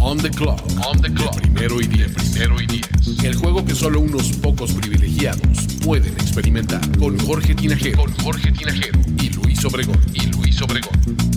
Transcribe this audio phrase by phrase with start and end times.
[0.00, 0.60] On the clock.
[0.86, 1.34] On the clock.
[1.34, 2.12] De primero y diez.
[2.12, 2.88] Primero y diez.
[3.24, 6.80] El juego que solo unos pocos privilegiados pueden experimentar.
[6.98, 8.04] Con Jorge Tinajero.
[8.04, 8.98] Con Jorge Tinajero.
[9.20, 10.00] Y Luis Obregón.
[10.14, 10.94] Y Luis Obregón.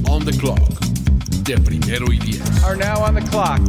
[0.07, 0.59] On the clock.
[1.43, 2.41] De primero y diez.
[2.63, 3.59] Are now on the clock.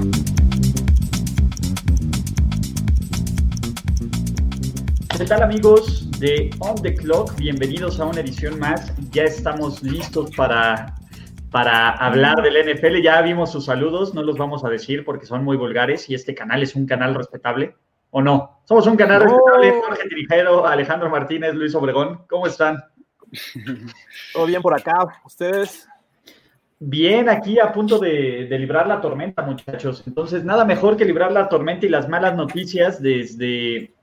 [5.16, 7.36] ¿Qué tal amigos de On the Clock?
[7.36, 8.92] Bienvenidos a una edición más.
[9.12, 10.94] Ya estamos listos para,
[11.52, 13.02] para hablar del NFL.
[13.02, 16.34] Ya vimos sus saludos, no los vamos a decir porque son muy vulgares y este
[16.34, 17.76] canal es un canal respetable.
[18.10, 18.60] ¿O no?
[18.64, 19.80] Somos un canal respetable.
[19.80, 22.24] Jorge Tirijero, Alejandro Martínez, Luis Obregón.
[22.28, 22.82] ¿Cómo están?
[24.32, 25.20] Todo bien por acá.
[25.24, 25.88] ¿Ustedes?
[26.78, 30.02] Bien, aquí a punto de, de, librar la tormenta, muchachos.
[30.06, 33.94] Entonces, nada mejor que librar la tormenta y las malas noticias desde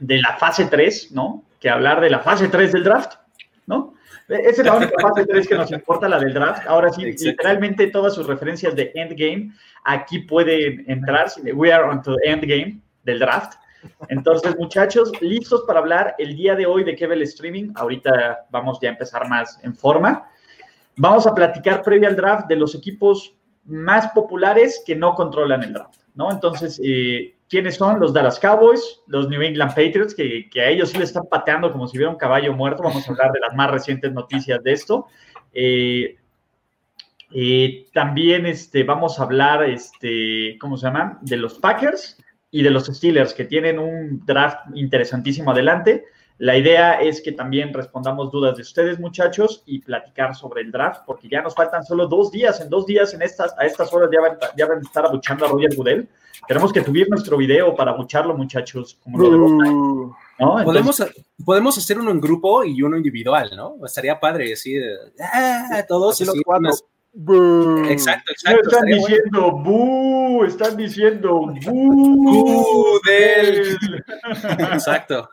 [0.00, 1.44] de la fase 3, ¿no?
[1.60, 3.14] Que hablar de la fase 3 del draft,
[3.66, 3.94] ¿no?
[4.28, 6.66] Esa es la única fase 3 que nos importa, la del draft.
[6.66, 7.30] Ahora sí, Exacto.
[7.30, 9.52] literalmente todas sus referencias de endgame
[9.84, 11.28] aquí pueden entrar.
[11.54, 13.54] We are on to endgame del draft.
[14.08, 17.72] Entonces, muchachos, listos para hablar el día de hoy de qué el streaming.
[17.74, 20.28] Ahorita vamos ya a empezar más en forma.
[20.96, 23.34] Vamos a platicar previo al draft de los equipos
[23.64, 26.30] más populares que no controlan el draft, ¿no?
[26.30, 28.00] Entonces, eh, ¿quiénes son?
[28.00, 31.86] Los Dallas Cowboys, los New England Patriots, que, a ellos sí le están pateando como
[31.86, 32.82] si hubiera un caballo muerto.
[32.82, 35.06] Vamos a hablar de las más recientes noticias de esto.
[35.52, 36.16] Eh,
[37.32, 41.18] eh, también este, vamos a hablar, este, ¿cómo se llama?
[41.22, 46.04] De los Packers y de los Steelers, que tienen un draft interesantísimo adelante.
[46.38, 51.02] La idea es que también respondamos dudas de ustedes, muchachos, y platicar sobre el draft,
[51.04, 52.60] porque ya nos faltan solo dos días.
[52.60, 55.46] En dos días, en estas, a estas horas, ya van, ya van a estar abuchando
[55.46, 56.08] a Roger Goodell.
[56.46, 58.98] Tenemos que subir nuestro video para abucharlo, muchachos.
[59.02, 60.58] Como lo uh, ¿no?
[60.60, 61.04] Entonces, ¿Podemos,
[61.44, 63.74] podemos hacer uno en grupo y uno individual, ¿no?
[63.84, 64.76] Estaría padre, así,
[65.20, 66.20] ah, todos.
[66.20, 66.70] Los cuatro.
[67.88, 68.70] Exacto, exacto.
[68.70, 73.76] Están diciendo bu, están diciendo bu del.
[74.72, 75.28] Exacto.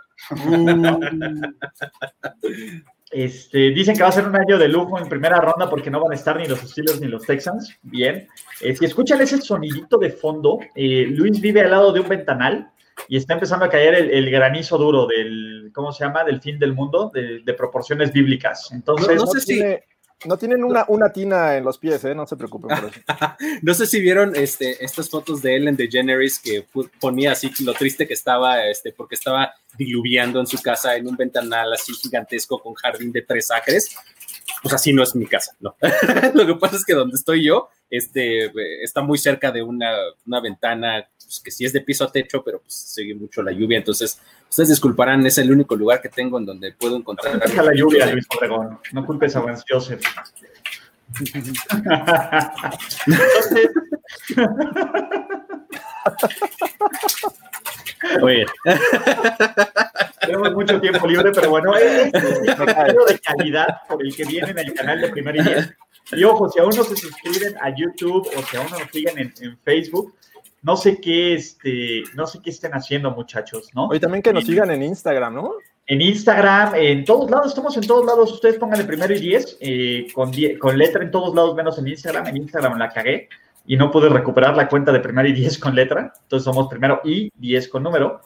[3.11, 6.01] Este, dicen que va a ser un año de lujo en primera ronda porque no
[6.01, 7.77] van a estar ni los Steelers ni los Texans.
[7.81, 8.27] Bien.
[8.59, 12.71] Eh, si escuchan ese sonidito de fondo, eh, Luis vive al lado de un ventanal
[13.07, 16.25] y está empezando a caer el, el, granizo duro del, ¿cómo se llama?
[16.25, 18.69] Del fin del mundo, de, de proporciones bíblicas.
[18.73, 19.61] Entonces, no, no sé si...
[20.25, 22.15] No tienen una, una tina en los pies, ¿eh?
[22.15, 22.99] no se preocupen por eso.
[23.61, 26.65] no sé si vieron este, estas fotos de Ellen DeGeneres que
[26.99, 31.15] ponía así lo triste que estaba, este, porque estaba diluviando en su casa en un
[31.15, 33.95] ventanal así gigantesco con jardín de tres acres.
[34.61, 35.75] Pues así no es mi casa, ¿no?
[36.33, 38.51] lo que pasa es que donde estoy yo este,
[38.83, 39.91] está muy cerca de una,
[40.25, 43.51] una ventana pues, que sí es de piso a techo, pero pues sigue mucho la
[43.51, 44.19] lluvia, entonces
[44.49, 47.41] ustedes disculparán, es el único lugar que tengo en donde puedo encontrar.
[47.55, 48.79] No la lluvia, Luis Obregón.
[48.91, 50.01] No culpes a Vance Joseph.
[51.19, 51.63] Entonces.
[58.21, 58.45] Oye.
[60.21, 64.73] Tenemos mucho tiempo libre, pero bueno, es un de calidad por el que vienen al
[64.73, 65.73] canal de Primer y Diez.
[66.11, 69.17] Y ojo, si aún no se suscriben a YouTube o si aún no nos siguen
[69.17, 70.13] en, en Facebook,
[70.61, 73.87] no sé qué, este, no sé qué estén haciendo, muchachos, ¿no?
[73.87, 75.53] Oye, también que nos sigan en Instagram, ¿no?
[75.87, 78.31] En Instagram, en todos lados, estamos en todos lados.
[78.31, 81.77] Ustedes pongan el primero y diez, eh, con, die con letra en todos lados, menos
[81.77, 82.25] en Instagram.
[82.27, 83.29] En Instagram la cagué
[83.67, 86.13] y no pude recuperar la cuenta de primero y diez con letra.
[86.21, 88.21] Entonces somos primero y diez con número.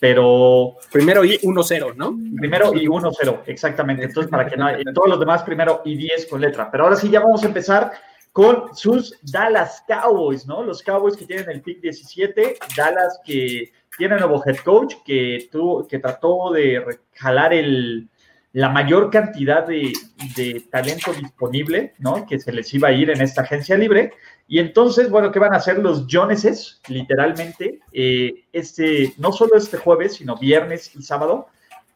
[0.00, 0.74] Pero.
[0.92, 2.18] Primero y 1-0, ¿no?
[2.36, 4.04] Primero y 1-0, exactamente.
[4.04, 4.68] Entonces, para que no.
[4.68, 6.70] En todos los demás, primero y 10 con letra.
[6.70, 7.92] Pero ahora sí, ya vamos a empezar
[8.32, 10.62] con sus Dallas Cowboys, ¿no?
[10.62, 15.86] Los Cowboys que tienen el pick 17, Dallas que tiene nuevo head coach, que, tuvo,
[15.86, 16.84] que trató de
[17.14, 18.08] jalar el,
[18.54, 19.92] la mayor cantidad de,
[20.36, 22.24] de, talento disponible, ¿no?
[22.24, 24.12] Que se les iba a ir en esta agencia libre.
[24.46, 26.80] Y entonces, bueno, ¿qué van a hacer los Joneses?
[26.86, 31.48] Literalmente, eh, este, no solo este jueves, sino viernes y sábado.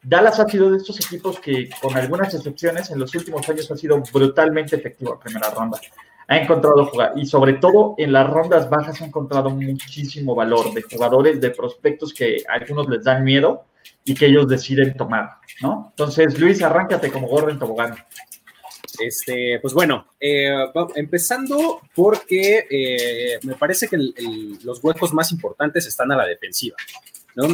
[0.03, 3.77] Dallas ha sido de estos equipos que, con algunas excepciones, en los últimos años ha
[3.77, 5.79] sido brutalmente efectivo en primera ronda
[6.31, 10.83] ha encontrado jugar y sobre todo en las rondas bajas ha encontrado muchísimo valor de
[10.83, 13.65] jugadores, de prospectos que a algunos les dan miedo
[14.03, 15.31] y que ellos deciden tomar,
[15.61, 15.87] ¿no?
[15.91, 17.95] Entonces, Luis, arráncate como gorro en tobogán.
[18.99, 20.51] Este, pues bueno, eh,
[20.95, 23.97] empezando porque eh, me parece que
[24.63, 26.75] los huecos más importantes están a la defensiva.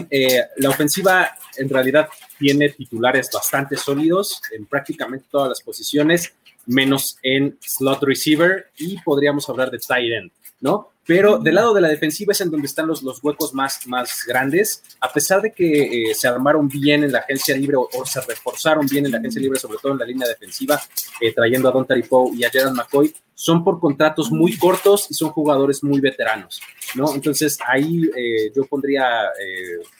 [0.10, 2.08] Eh, la ofensiva en realidad
[2.40, 6.34] tiene titulares bastante sólidos en prácticamente todas las posiciones,
[6.66, 10.90] menos en slot receiver y podríamos hablar de tight end, ¿no?
[11.08, 13.80] Pero del lado de la defensiva es en donde están los, huecos más,
[14.28, 14.84] grandes.
[15.00, 18.88] A pesar de que eh, se armaron bien en la agencia libre o, se reforzaron
[18.88, 20.82] bien en la agencia libre, sobre todo en la línea defensiva,
[21.22, 25.14] eh, trayendo a Don Poe y a Gerald McCoy, son por contratos muy cortos y
[25.14, 26.60] son jugadores muy veteranos,
[26.96, 27.14] ¿no?
[27.14, 29.06] Entonces ahí eh, yo pondría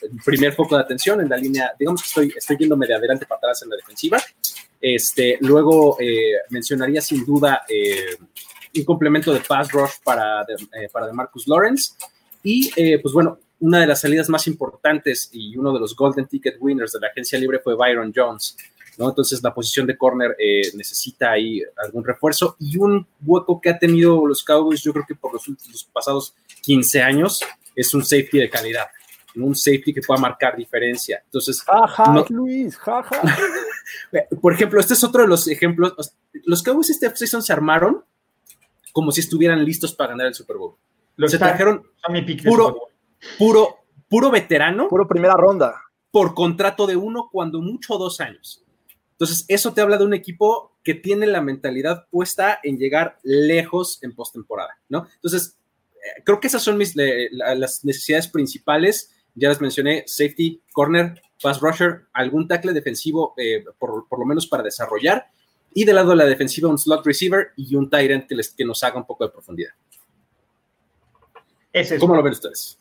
[0.02, 3.26] el primer foco de atención en la línea, digamos que estoy, estoy yéndome de adelante
[3.26, 4.20] para atrás en la defensiva.
[4.80, 5.98] Este, luego
[6.50, 7.62] mencionaría sin duda
[8.80, 11.94] un complemento de pass rush para, de, para de Marcus Lawrence
[12.42, 16.56] y pues bueno, una de las salidas más importantes y uno de los golden ticket
[16.60, 18.56] winners de la agencia libre fue Byron Jones.
[18.98, 19.08] ¿no?
[19.08, 23.78] Entonces la posición de corner eh, necesita ahí algún refuerzo y un hueco que ha
[23.78, 27.40] tenido los Cowboys, yo creo que por los últimos pasados 15 años,
[27.74, 28.86] es un safety de calidad,
[29.34, 31.20] un safety que pueda marcar diferencia.
[31.24, 33.22] Entonces, jaja, no, Luis, jaja.
[34.40, 35.94] por ejemplo, este es otro de los ejemplos.
[36.44, 38.02] Los Cowboys este season se armaron
[38.96, 40.74] como si estuvieran listos para ganar el Super Bowl.
[41.16, 41.86] Los se trajeron
[42.42, 42.88] puro,
[43.36, 43.76] puro,
[44.08, 44.88] puro veterano.
[44.88, 45.82] Puro primera ronda.
[46.10, 48.64] Por contrato de uno, cuando mucho dos años.
[49.10, 54.02] Entonces, eso te habla de un equipo que tiene la mentalidad puesta en llegar lejos
[54.02, 55.06] en postemporada, ¿no?
[55.16, 55.58] Entonces,
[55.96, 59.14] eh, creo que esas son mis, las necesidades principales.
[59.34, 64.46] Ya les mencioné, safety, corner, pass rusher, algún tackle defensivo, eh, por, por, lo menos
[64.46, 65.26] para desarrollar.
[65.76, 68.48] Y del lado de la defensiva, un slot receiver y un tight end que, les,
[68.48, 69.72] que nos haga un poco de profundidad.
[71.70, 72.80] Ese es ¿Cómo lo ven ustedes?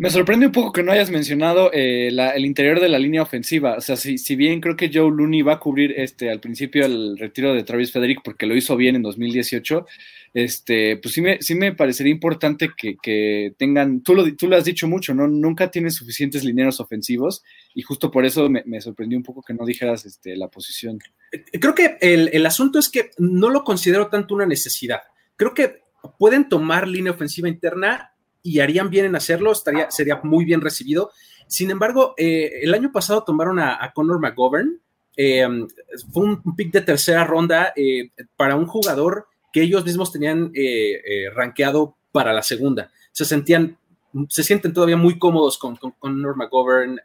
[0.00, 3.74] Me sorprende un poco que no hayas mencionado eh, el interior de la línea ofensiva.
[3.76, 6.86] O sea, si, si, bien creo que Joe Looney va a cubrir este al principio
[6.86, 9.86] el retiro de Travis Frederick porque lo hizo bien en 2018,
[10.32, 14.56] este, pues sí me, sí me parecería importante que, que tengan, tú lo, tú lo
[14.56, 15.28] has dicho mucho, ¿no?
[15.28, 17.44] Nunca tienen suficientes lineros ofensivos
[17.74, 20.98] y justo por eso me, me sorprendió un poco que no dijeras este, la posición.
[21.60, 25.00] Creo que el, el asunto es que no lo considero tanto una necesidad.
[25.36, 25.82] Creo que
[26.18, 31.10] pueden tomar línea ofensiva interna y harían bien en hacerlo, estaría, sería muy bien recibido.
[31.46, 34.80] Sin embargo, eh, el año pasado tomaron a, a Connor McGovern,
[35.16, 35.46] eh,
[36.12, 40.52] fue un pick de tercera ronda eh, para un jugador que ellos mismos tenían
[41.34, 42.90] rankeado para la segunda.
[43.10, 43.76] Se sentían,
[44.28, 47.00] se sienten todavía muy cómodos con, con, con Connor McGovern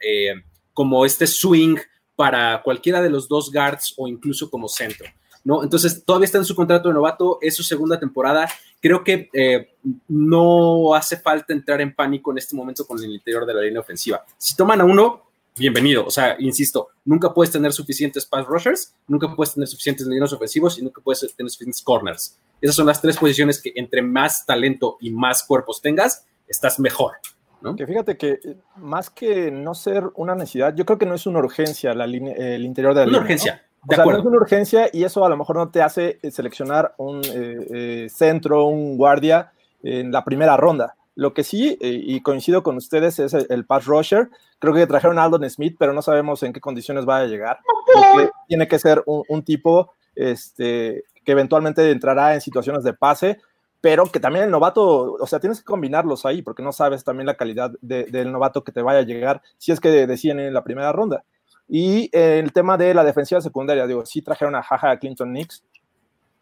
[0.74, 1.78] como este swing
[2.16, 5.08] para cualquiera de los dos guards o incluso como centro.
[5.46, 5.64] ¿No?
[5.64, 8.50] Entonces, todavía está en su contrato de novato, es su segunda temporada.
[8.82, 9.76] Creo que eh,
[10.10, 13.80] no hace falta entrar en pánico en este momento con el interior de la línea
[13.80, 14.26] ofensiva.
[14.38, 15.24] Si toman a uno,
[15.56, 16.04] bienvenido.
[16.06, 20.80] O sea, insisto, nunca puedes tener suficientes pass rushers, nunca puedes tener suficientes líneas ofensivos
[20.80, 22.38] y nunca puedes tener suficientes corners.
[22.60, 27.14] Esas son las tres posiciones que entre más talento y más cuerpos tengas, estás mejor.
[27.62, 27.76] ¿no?
[27.76, 31.28] Que fíjate que eh, más que no ser una necesidad, yo creo que no es
[31.28, 33.22] una urgencia la el interior de la una línea.
[33.22, 33.65] urgencia.
[33.88, 33.94] ¿No?
[33.94, 36.94] O sea, no es una urgencia y eso a lo mejor no te hace seleccionar
[36.98, 39.52] un eh, eh, centro, un guardia
[39.84, 40.96] en la primera ronda.
[41.16, 44.30] Lo que sí, eh, y coincido con ustedes, es el, el, pass rusher.
[44.60, 47.60] Creo que trajeron a Aldon Smith, pero no sabemos en qué condiciones va a llegar.
[47.94, 53.40] Porque tiene que ser un, un tipo este, que eventualmente entrará en situaciones de pase,
[53.82, 57.28] pero que también el novato, o sea, tienes que combinarlos ahí, porque no sabes también
[57.28, 60.54] la calidad de, del novato que te vaya a llegar si es que deciden en
[60.54, 61.24] la primera ronda.
[61.68, 65.34] Y eh, el tema de la defensiva secundaria, digo, sí trajeron a Jaja a Clinton
[65.34, 65.64] Nix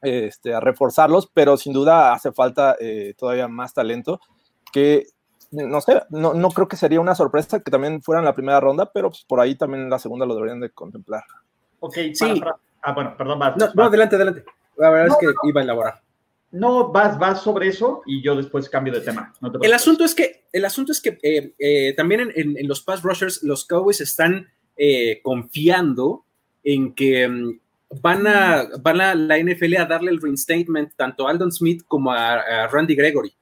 [0.02, 4.20] este, a reforzarlos, pero sin duda hace falta eh, todavía más talento
[4.72, 5.08] que
[5.52, 8.60] no sé, no, no, creo que sería una sorpresa que también fuera en la primera
[8.60, 11.24] ronda, pero pues, por ahí también en la segunda lo deberían de contemplar.
[11.80, 12.40] Ok, sí.
[12.40, 14.44] Para, ah, bueno, perdón, vas, no, no, adelante, adelante.
[14.78, 16.02] La verdad no, es que no, iba a elaborar.
[16.52, 19.32] No, vas, vas sobre eso y yo después cambio de tema.
[19.62, 22.82] el asunto es que, el asunto es que eh, eh, también en, en, en, los
[22.82, 26.26] pass rushers, los Cowboys están eh, confiando
[26.64, 27.60] en que um,
[28.02, 32.12] van a, van a la NFL a darle el reinstatement tanto a Aldon Smith como
[32.12, 33.34] a, Randy Gregory.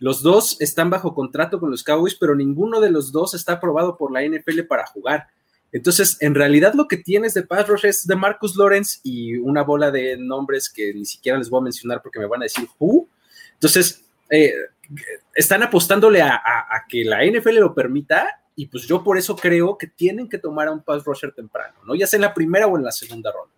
[0.00, 3.96] Los dos están bajo contrato con los Cowboys, pero ninguno de los dos está aprobado
[3.96, 5.28] por la NFL para jugar.
[5.70, 9.62] Entonces, en realidad lo que tienes de pass rush es de Marcus Lawrence y una
[9.62, 12.66] bola de nombres que ni siquiera les voy a mencionar porque me van a decir
[12.78, 13.06] who.
[13.54, 14.54] Entonces, eh,
[15.34, 16.40] están apostándole a,
[16.88, 20.68] que la NFL lo permita y pues yo por eso creo que tienen que tomar
[20.68, 21.94] a un pass rusher temprano, ¿no?
[21.94, 23.54] Ya sea en la primera o en la segunda ronda.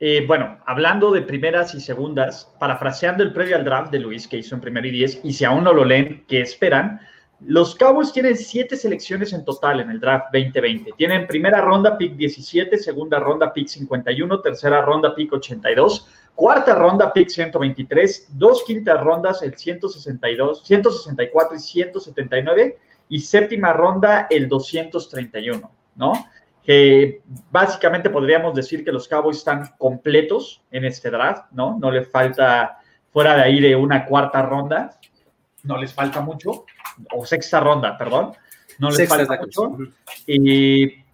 [0.00, 4.36] Eh, bueno, hablando de primeras y segundas, parafraseando el previo al draft de Luis que
[4.36, 7.00] hizo en primero y diez, y si aún no lo leen, ¿qué esperan?
[7.40, 10.92] Los Cowboys tienen siete selecciones en total en el draft 2020.
[10.96, 17.12] Tienen primera ronda pick 17, segunda ronda pick 51, tercera ronda pick 82, cuarta ronda
[17.12, 25.70] pick 123, dos quintas rondas el 162, 164 y 179 y séptima ronda el 231,
[25.96, 26.12] ¿no?
[26.62, 27.20] Que
[27.50, 31.78] básicamente podríamos decir que los Cowboys están completos en este draft, ¿no?
[31.78, 32.78] No le falta,
[33.12, 34.98] fuera de ahí de una cuarta ronda,
[35.62, 36.64] no les falta mucho,
[37.12, 38.32] o sexta ronda, perdón,
[38.78, 39.76] no les Sexta falta mucho.
[40.26, 41.04] Eh,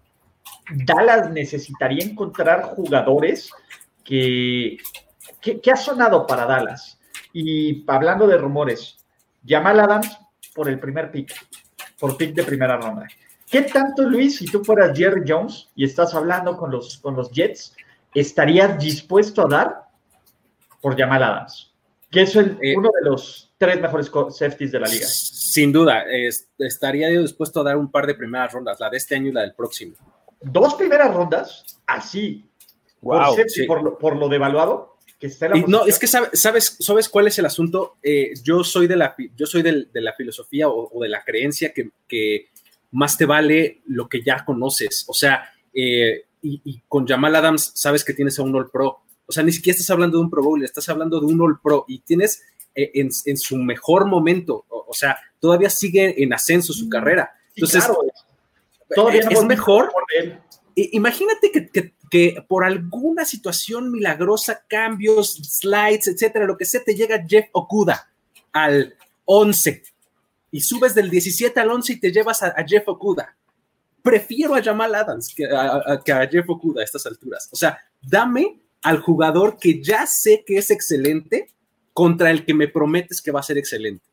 [0.70, 3.50] Dallas necesitaría encontrar jugadores
[4.04, 4.78] que,
[5.40, 6.99] que, que ha sonado para Dallas.
[7.32, 9.04] Y hablando de rumores,
[9.47, 10.18] Jamal Adams
[10.54, 11.32] por el primer pick,
[12.00, 13.07] por pick de primera ronda.
[13.49, 17.30] ¿Qué tanto, Luis, si tú fueras Jerry Jones y estás hablando con los, con los
[17.30, 17.75] Jets,
[18.14, 19.83] estarías dispuesto a dar
[20.80, 21.73] por Jamal Adams?
[22.11, 25.07] Que es el- Eh, uno de los tres mejores safeties de la liga.
[25.07, 28.97] Sin duda, es- estaría yo dispuesto a dar un par de primeras rondas, la de
[28.97, 29.95] este año y la del próximo.
[30.40, 32.49] Dos primeras rondas, así,
[33.00, 33.62] por, safety, sí.
[33.64, 34.89] por, lo, por lo devaluado
[35.20, 37.96] que está la Y no, es que sabe- sabes, sabes cuál es el asunto.
[38.02, 41.22] Eh, yo soy de la, yo soy del- de la filosofía o, o de la
[41.22, 42.48] creencia que, que
[42.92, 45.04] más te vale lo que ya conoces.
[45.08, 49.02] O sea, eh, y, y con Jamal Adams sabes que tienes a un All Pro.
[49.26, 51.60] O sea, ni siquiera estás hablando de un Pro Bowl, estás hablando de un All
[51.62, 52.42] Pro y tienes
[52.74, 54.64] eh, en, en su mejor momento.
[54.70, 57.30] O, o sea, todavía sigue en ascenso su carrera.
[57.54, 58.00] Sí, Entonces, claro,
[58.94, 59.92] todavía es- mejor
[60.74, 66.94] Imagínate que, que- que por alguna situación milagrosa, cambios, slides, etcétera, lo que sea, te
[66.94, 68.10] llega Jeff Okuda
[68.52, 69.82] al 11
[70.50, 73.36] y subes del 17 al 11 y te llevas a, Jeff Okuda.
[74.02, 77.48] Prefiero a Jamal Adams que a, a- que a Jeff Okuda a estas alturas.
[77.52, 81.48] O sea, dame al jugador que ya sé que es excelente
[81.92, 84.04] contra el que me prometes que va a ser excelente.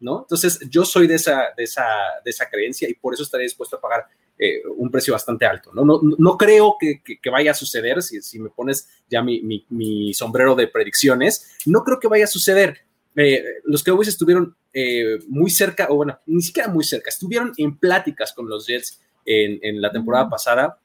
[0.00, 0.22] ¿No?
[0.22, 1.84] Entonces, yo soy de esa, de esa,
[2.24, 4.06] de esa creencia y por eso estaré dispuesto a pagar
[4.38, 5.70] eh, un precio bastante alto.
[5.72, 9.22] No, no, no creo que, que- que vaya a suceder, si, si me pones ya
[9.22, 12.78] mi, mi- mi sombrero de predicciones, no creo que vaya a suceder.
[13.14, 17.76] Eh, los Cowboys estuvieron eh, muy cerca, o bueno, ni siquiera muy cerca, estuvieron en
[17.76, 20.78] pláticas con los Jets en, en la temporada pasada,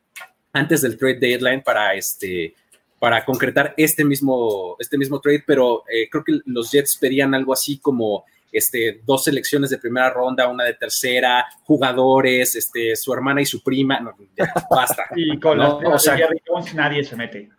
[0.53, 2.53] antes del trade deadline, para, este,
[2.99, 7.77] para concretar este mismo, este mismo trade, pero creo que los Jets pedían algo así
[7.79, 13.45] como este, dos selecciones de primera ronda, una de tercera, jugadores, este, su hermana y
[13.45, 15.03] su prima, no, ya, basta.
[15.15, 17.49] Y con No, las o sea- de Jerry Jones nadie se mete.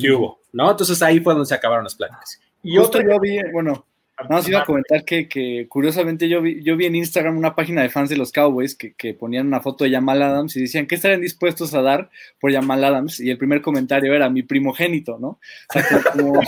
[0.00, 0.40] ¿Qué hubo?
[0.52, 0.70] ¿No?
[0.70, 2.40] Entonces ahí fue donde se acabaron las pláticas.
[2.62, 3.86] Y Justo otra yo vi, bueno,
[4.24, 7.54] nada más iba a comentar que, que curiosamente yo vi, yo vi en Instagram una
[7.54, 10.62] página de fans de los Cowboys que, que ponían una foto de Jamal Adams y
[10.62, 12.10] decían, ¿qué estarían dispuestos a dar
[12.40, 13.20] por Jamal Adams?
[13.20, 15.28] Y el primer comentario era mi primogénito, ¿no?
[15.28, 16.40] O sea, como-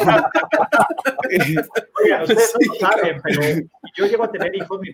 [2.04, 3.42] Oigan, ustedes Sí, no lo saben, pero
[3.96, 4.90] yo llego a tener hijos, mi,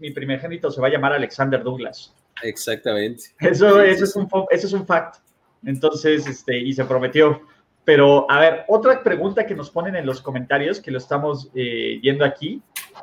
[0.00, 2.14] mi primogénito se va a llamar Alexander Douglas.
[2.42, 3.24] Exactamente.
[3.40, 5.16] Eso, eso, es un, eso es un fact.
[5.64, 7.42] Entonces, este, y se prometió.
[7.84, 11.98] Pero, a ver, otra pregunta que nos ponen en los comentarios, que lo estamos eh,
[12.00, 12.62] yendo aquí,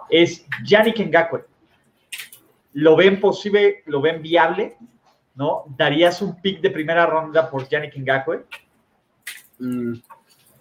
[0.10, 1.46] es Yannick Ngakwe.
[2.74, 4.78] ¿Lo ven posible, lo ven viable?
[5.36, 5.66] ¿No?
[5.78, 8.46] ¿Darías un pick de primera ronda por Yannick Ngakwe?
[9.60, 9.94] Mm,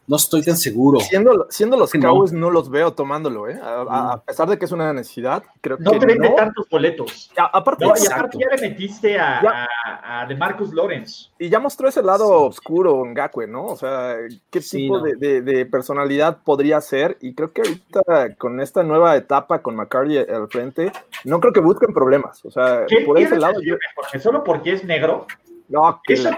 [0.09, 0.99] no estoy tan seguro.
[1.01, 2.09] Siendo, siendo los Sí, no.
[2.09, 2.51] Cowboys, no.
[2.51, 3.61] los veo tomándolo, ¿eh?
[3.63, 6.35] A, a- a pesar de que es una necesidad, creo No que te vende no.
[6.35, 7.31] tantos boletos.
[7.37, 9.69] A- aparte, No, y aparte ya le metiste a, Ya.
[9.87, 11.29] a, a DeMarcus Lawrence.
[11.39, 13.67] Y ya mostró ese lado oscuro en Gakwe, ¿no?
[13.67, 14.17] O sea,
[14.51, 15.05] qué Sí, tipo no.
[15.05, 17.19] de, de- de personalidad podría ser.
[17.21, 20.91] Y creo que ahorita con esta nueva etapa con McCarthy al frente,
[21.25, 22.45] no creo que busquen problemas.
[22.45, 23.77] O sea, ¿Qué por ese lado, yo.
[24.21, 25.27] ¿Solo porque es negro?
[25.69, 26.31] No, que la.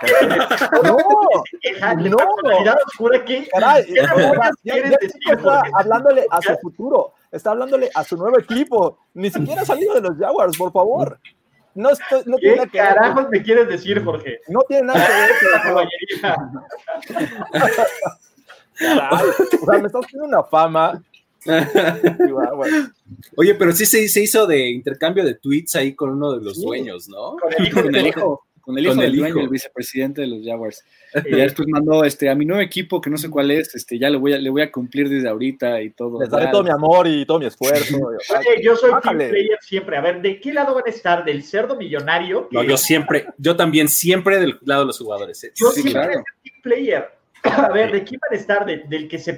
[0.82, 0.96] No,
[2.08, 2.16] No.
[2.16, 6.42] personalidad oscura que caray, ¿Qué o sea, demonios ya- quieres ya decir, está hablándole a
[6.42, 8.98] su futuro, está hablándole a su nuevo equipo.
[9.14, 11.18] Ni siquiera ha salido de los Jaguars, por favor.
[11.76, 12.94] No, estoy, no tiene ¿Qué nada que ver.
[12.94, 14.40] carajos me quieres decir, Jorge?
[14.48, 15.30] No tiene nada que ver.
[16.22, 16.36] La.
[18.78, 19.28] Caray,
[19.60, 21.00] o sea, me estás haciendo una fama.
[23.36, 26.56] Oye, pero sí se, se hizo de intercambio de tweets ahí con uno de los
[26.56, 26.64] Sí.
[26.66, 27.36] dueños, ¿no?
[27.36, 29.40] Con el hijo con el hijo, con el hijo Con del el dueño, hijo.
[29.44, 30.84] el vicepresidente de los Jaguars.
[31.26, 33.98] Y ya después mandó este, a mi nuevo equipo, que no sé cuál es, este,
[33.98, 36.20] ya le voy a, le voy a cumplir desde ahorita y todo.
[36.20, 37.96] Les daré todo mi amor y todo mi esfuerzo.
[38.38, 39.96] Oye, yo soy team player siempre.
[39.96, 41.24] A ver, ¿de qué lado van a estar?
[41.24, 42.48] ¿Del cerdo millonario?
[42.52, 45.42] No, yo siempre, yo también siempre del lado de los jugadores.
[45.44, 45.52] ¿eh?
[45.56, 46.12] Yo Sí, siempre claro.
[46.14, 47.08] soy team player.
[47.42, 48.64] A ver, ¿de qué van a estar?
[48.64, 49.34] ¿De- ¿Del que se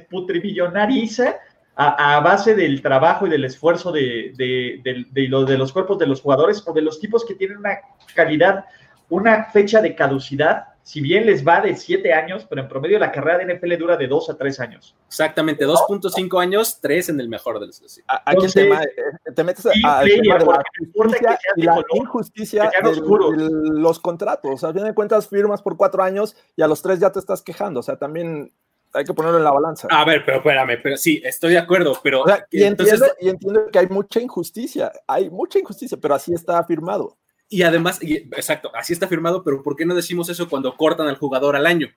[0.46, 1.36] putrimillonariza
[1.74, 5.72] a, a base del trabajo y del esfuerzo de, de, de- de lo- de los
[5.72, 7.78] cuerpos de los jugadores o de los tipos que tienen una
[8.14, 8.66] calidad,
[9.12, 10.64] una fecha de caducidad?
[10.84, 13.96] Si bien les va de siete años, pero en promedio la carrera de NFL dura
[13.96, 14.96] de dos a tres años.
[15.06, 18.00] Exactamente, 2.5 años, 3 en el mejor de los.
[18.08, 20.84] Aquí el tema, eh, te metes a- team al player, tema de la porque no
[20.86, 24.50] importa que justicia seas y la color, injusticia de los contratos.
[24.54, 27.12] O sea, a fin de cuentas, firmas por cuatro años y a los tres ya
[27.12, 27.78] te estás quejando.
[27.78, 28.52] O sea, también
[28.92, 29.86] hay que ponerlo en la balanza.
[29.88, 33.16] A ver, pero espérame, pero sí, estoy de acuerdo, pero O sea, y, entonces, entiendo,
[33.20, 37.16] y entiendo que hay mucha injusticia, hay mucha injusticia, pero así está afirmado.
[37.52, 41.08] Y además, y- exacto, así está firmado, pero ¿por qué no decimos eso cuando cortan
[41.08, 41.88] al jugador al año?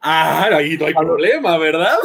[0.00, 1.96] Ah, ahí no hay problema, ¿verdad?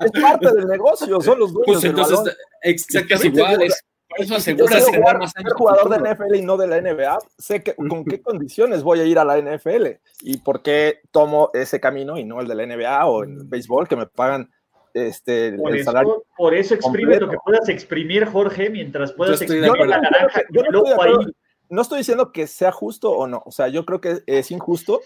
[0.00, 2.32] Es parte del negocio, son los dueños Pues del entonces, balón.
[2.62, 3.14] exactamente.
[3.14, 6.34] Es igual, es- por eso Yo aseguras sé tener jugar- más ser jugador de NFL
[6.36, 9.36] y no de la NBA, sé que, con qué condiciones voy a ir a la
[9.38, 13.40] NFL y por qué tomo ese camino y no el de la NBA o en
[13.40, 14.50] el béisbol que me pagan
[14.94, 17.26] este, Por el eso, por eso exprime completo.
[17.26, 20.42] lo que puedas exprimir, Jorge, mientras puedas Yo exprimir la naranja.
[20.50, 21.20] Yo no que estoy de luego acuerdo.
[21.20, 21.32] ahí-
[21.68, 25.00] No estoy diciendo que sea justo o no, o sea, yo creo que es injusto,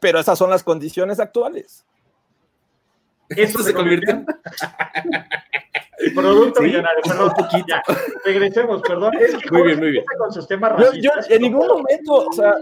[0.00, 1.84] pero esas son las condiciones actuales.
[3.30, 4.24] Eso se convirtió.
[6.14, 7.32] Producto Sí, millonario, perdón.
[7.66, 7.82] Ya,
[8.24, 9.14] regresemos, perdón.
[9.18, 10.04] Es que Muy bien, muy bien.
[10.18, 11.30] con sus temas Yo, yo racistas.
[11.30, 12.54] en ningún momento, o sea.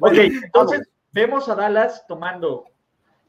[0.00, 2.64] Ok, entonces vemos a Dallas tomando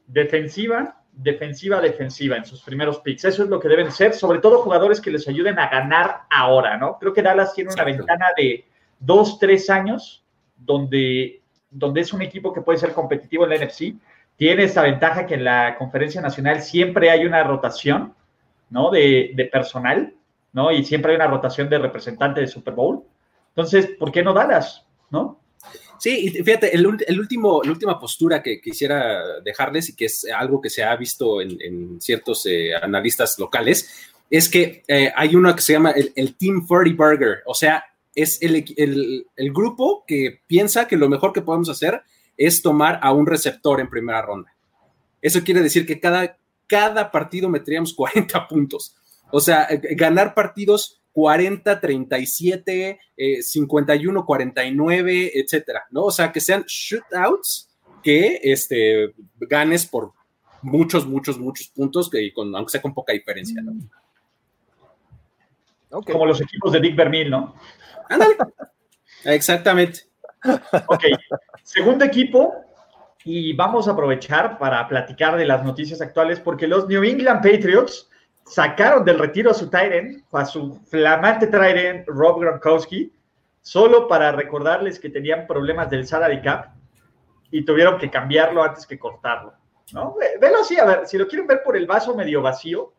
[0.06, 3.24] defensiva, defensiva, defensiva en sus primeros picks.
[3.24, 6.76] Eso es lo que deben ser, sobre todo jugadores que les ayuden a ganar ahora,
[6.76, 6.98] ¿no?
[6.98, 7.98] Creo que Dallas tiene una Exacto.
[7.98, 8.64] ventana de
[8.98, 10.24] dos, tres años
[10.56, 13.94] donde, donde es un equipo que puede ser competitivo en la NFC.
[14.36, 18.14] Tiene esta ventaja que en la conferencia nacional siempre hay una rotación,
[18.70, 18.90] ¿no?
[18.90, 20.14] De, de personal,
[20.52, 20.72] ¿no?
[20.72, 23.04] Y siempre hay una rotación de representante de Super Bowl.
[23.48, 25.41] Entonces, ¿por qué no Dallas, no?
[26.02, 30.26] Sí, y fíjate, el, el último, la última postura que quisiera dejarles y que es
[30.36, 33.88] algo que se ha visto en, en ciertos eh, analistas locales,
[34.28, 37.84] es que eh, hay uno que se llama el, el Team 30 Burger, o sea,
[38.16, 42.02] es el- el grupo que piensa que lo mejor que podemos hacer
[42.36, 44.52] es tomar a un receptor en primera ronda.
[45.20, 48.96] Eso quiere decir que cada, cada partido meteríamos 40 puntos.
[49.30, 56.04] O sea, eh, ganar partidos 40, 37, eh, 51, 49, etcétera, ¿no?
[56.04, 57.68] O sea, que sean shootouts
[58.02, 60.12] que este, ganes por
[60.62, 63.72] muchos, muchos, muchos puntos, que, y con, aunque sea con poca diferencia, ¿no?
[65.90, 66.10] Ok.
[66.10, 67.54] Como los equipos de Dick Vermeil, ¿no?
[68.08, 68.36] Ándale.
[69.24, 70.00] Exactamente.
[70.88, 71.04] Ok,
[71.62, 72.54] segundo equipo,
[73.24, 78.08] y vamos a aprovechar para platicar de las noticias actuales, porque los New England Patriots
[78.46, 83.12] sacaron del retiro a su Tyrant, a su flamante Tyrant, Rob Gronkowski,
[83.60, 86.72] solo para recordarles que tenían problemas del salary cap
[87.50, 89.54] y tuvieron que cambiarlo antes que cortarlo.
[89.92, 90.14] ¿no?
[90.18, 92.92] Ve- Velo así, a ver, si lo quieren ver por el vaso medio vacío,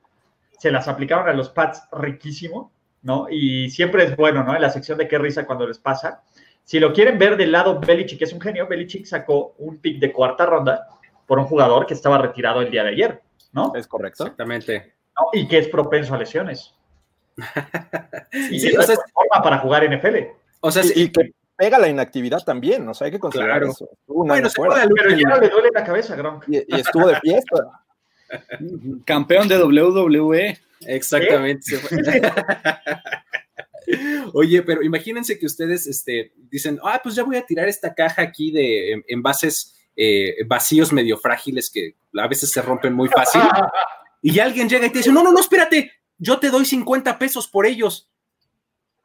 [0.60, 3.27] se las aplicaron a los Pats riquísimo, ¿no?
[3.29, 4.56] Y siempre es bueno, ¿no?
[4.56, 6.21] En la sección de qué risa cuando les pasa.
[6.63, 9.99] Si lo quieren ver del lado Belichick, que es un genio, Belichick sacó un pick
[9.99, 10.88] de cuarta ronda
[11.25, 13.73] por un jugador que estaba retirado el día de ayer, ¿no?
[13.75, 14.23] Es correcto.
[14.23, 14.92] Exactamente.
[15.17, 15.28] ¿No?
[15.34, 16.73] Y que es propenso a lesiones.
[18.52, 20.17] Y Sí, o sea, es forma para jugar NFL.
[20.62, 23.60] O sea, Y, sí, y que pega la inactividad también, o sea, hay que considerar
[23.60, 23.71] Claro.
[23.71, 23.89] eso.
[24.08, 26.45] Bueno, se el Pero ya no le duele la cabeza, Gronk.
[26.47, 27.56] y, y estuvo de fiesta.
[29.06, 30.58] Campeón de WWE.
[30.82, 31.78] Exactamente.
[31.78, 31.97] fue.
[34.34, 38.21] Oye, pero imagínense que ustedes este, dicen, ah, pues ya voy a tirar esta caja
[38.21, 43.41] aquí de envases eh, vacíos medio frágiles que a veces se rompen muy fácil.
[44.23, 47.47] Y alguien llega y te dice, no, no, no, espérate, yo te doy 50 pesos
[47.47, 48.09] por ellos.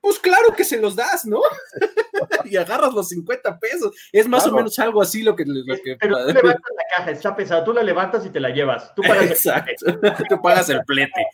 [0.01, 1.41] Pues claro que se los das, ¿no?
[2.45, 3.95] y agarras los 50 pesos.
[4.13, 4.55] Es más Claro.
[4.55, 5.45] o menos algo así lo que...
[5.45, 8.51] Lo que Pero tú levantas la caja, está pesado, tú la levantas y te la
[8.51, 8.95] llevas.
[8.95, 9.87] Tú pagas el Exacto.
[10.29, 11.27] Tú pagas el plete.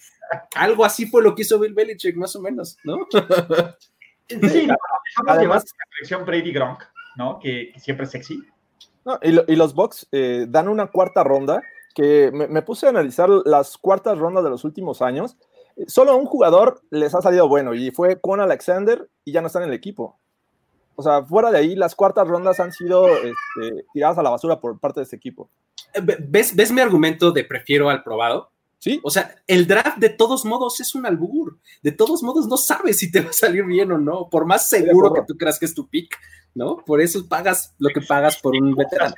[0.57, 3.07] Algo así fue lo que hizo Bill Belichick, más o menos, ¿no?
[4.29, 6.83] Sí, dejamos llevar la colección Brady Gronk,
[7.17, 7.39] ¿no?
[7.39, 8.43] Que, que siempre es sexy.
[9.05, 11.63] No, y, lo- y los Bucks eh, dan una cuarta ronda
[11.95, 15.37] que me, me puse a analizar las cuartas rondas de los últimos años.
[15.77, 19.41] Eh, Solo a un jugador les ha salido bueno y fue con Alexander y ya
[19.41, 20.19] no está en el equipo.
[20.97, 24.61] O sea, fuera de ahí, las cuartas rondas han sido este, tiradas a la basura
[24.61, 25.51] por parte de este equipo.
[26.03, 28.51] ¿Ves, ¿Ves mi argumento de prefiero al probado?
[28.79, 31.59] Sí, O sea, el draft de todos modos es un albur.
[31.83, 34.69] De todos modos no sabes si te va a salir bien o no, por más
[34.69, 36.15] seguro que tú creas que es tu pick,
[36.55, 36.77] ¿no?
[36.77, 39.15] Por eso pagas lo que pagas por un veterano.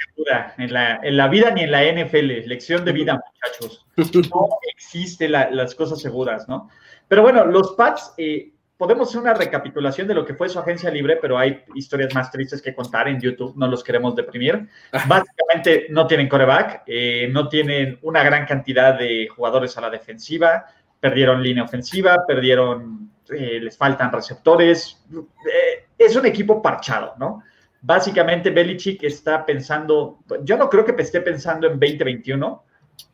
[0.59, 2.47] En la, en la vida ni en la NFL.
[2.47, 3.87] Lección de vida, muchachos.
[4.31, 6.69] No existe la- las cosas seguras, ¿no?
[7.09, 10.91] Pero bueno, los Pats, eh, podemos hacer una recapitulación de lo que fue su agencia
[10.91, 14.69] libre, pero hay historias más tristes que contar en YouTube, no los queremos deprimir.
[15.07, 20.67] Básicamente no tienen coreback, eh, no tienen una gran cantidad de jugadores a la defensiva,
[21.01, 25.03] perdieron línea ofensiva, perdieron, eh, les faltan receptores.
[25.11, 27.43] Eh, es un equipo parchado, ¿no?
[27.81, 32.65] Básicamente Belichick está pensando, yo no creo que esté pensando en 2021,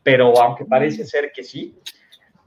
[0.01, 1.77] pero aunque parece ser que sí.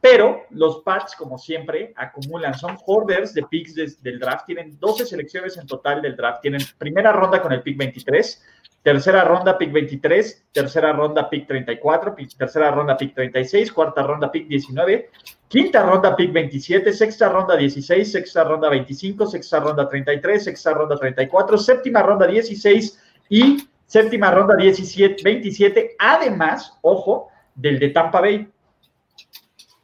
[0.01, 5.05] Pero los Pats, como siempre, acumulan, son hoarders de picks des- del draft, tienen 12
[5.07, 8.45] selecciones en total del draft, tienen primera ronda con el pick 23,
[8.87, 14.31] tercera ronda pick 23, tercera ronda pick 34, pick- tercera ronda pick 36, cuarta ronda
[14.31, 15.11] pick 19,
[15.49, 20.97] quinta ronda pick 27, sexta ronda 16, sexta ronda 25, sexta ronda 33, sexta ronda
[20.97, 22.97] 34, séptima ronda 16
[23.29, 28.49] y séptima ronda 17, 27, además, ojo, del de Tampa Bay.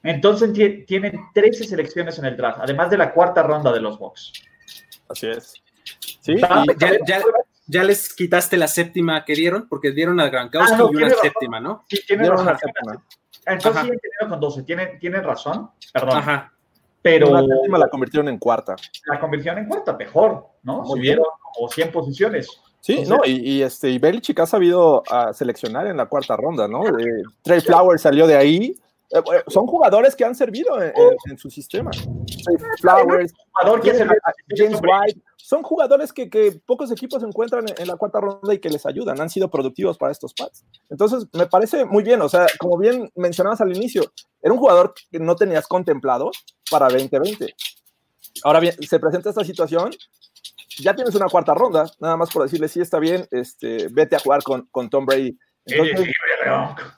[0.04, 3.98] Entonces tie- tienen 13 selecciones en el draft, además de la cuarta ronda de los
[3.98, 4.32] Bucks.
[5.08, 5.54] Así es.
[6.20, 7.20] Sí, Ah, ya-
[7.66, 11.09] ya les quitaste la séptima que dieron, porque dieron a Gronkowski Ah, no, y una
[11.09, 11.20] razón.
[11.22, 11.85] séptima, ¿no?
[11.88, 12.48] Sí, tienen dieron razón.
[12.48, 13.05] una séptima.
[13.46, 13.83] Entonces Ajá.
[13.83, 16.53] siguen teniendo con 12, tienen, tienen razón, perdón, Ajá.
[17.03, 18.77] pero Una séptima la convirtieron en cuarta.
[19.07, 20.85] la convirtieron en cuarta, mejor, ¿no?
[20.87, 22.48] Subieron como 100 posiciones.
[22.81, 26.37] Sí, Entonces- no, y, y, este, y Belichick ha sabido ah, seleccionar en la cuarta
[26.37, 26.85] ronda, ¿no?
[26.98, 28.77] Eh, Trey Flowers salió de ahí.
[29.14, 31.90] Eh, son jugadores que han servido en, en- en su sistema.
[32.81, 34.07] Flowers, Jugador que se
[34.57, 38.59] James White, son jugadores que, que pocos equipos encuentran en, en la cuarta ronda y
[38.59, 40.64] que les ayudan, han sido productivos para estos Pats.
[40.88, 44.03] Entonces, me parece muy bien, o sea, como bien mencionabas al inicio,
[44.40, 46.31] era un jugador que no tenías contemplado
[46.70, 47.55] para 2020.
[48.44, 49.90] Ahora bien, se presenta esta situación,
[50.81, 54.20] ya tienes una cuarta ronda, nada más por decirle, sí, está bien, este, vete a
[54.20, 55.37] jugar con, con Tom Brady.
[55.64, 56.09] Entonces,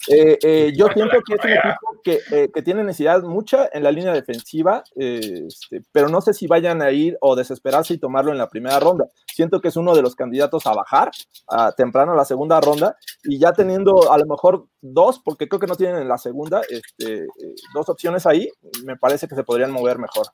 [0.09, 3.83] eh, eh, yo siento que es un equipo que, eh, que tiene necesidad mucha en
[3.83, 7.98] la línea defensiva, eh, este, pero no sé si vayan a ir o desesperarse y
[7.98, 9.07] tomarlo en la primera ronda.
[9.27, 11.11] Siento que es uno de los candidatos a bajar
[11.48, 15.61] a temprano a la segunda ronda y ya teniendo a lo mejor dos, porque creo
[15.61, 18.50] que no tienen en la segunda, este, eh, dos opciones ahí,
[18.85, 20.27] me parece que se podrían mover mejor.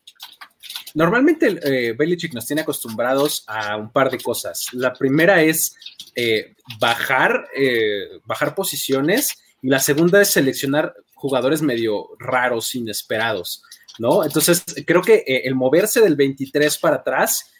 [0.95, 4.67] Normalmente eh, Belichick nos tiene acostumbrados a un par de cosas.
[4.73, 5.77] La primera es
[6.15, 13.63] eh, bajar, eh, bajar posiciones y la segunda es seleccionar jugadores medio raros, inesperados,
[13.99, 14.25] ¿no?
[14.25, 17.53] Entonces, creo que eh, el moverse del 23 para atrás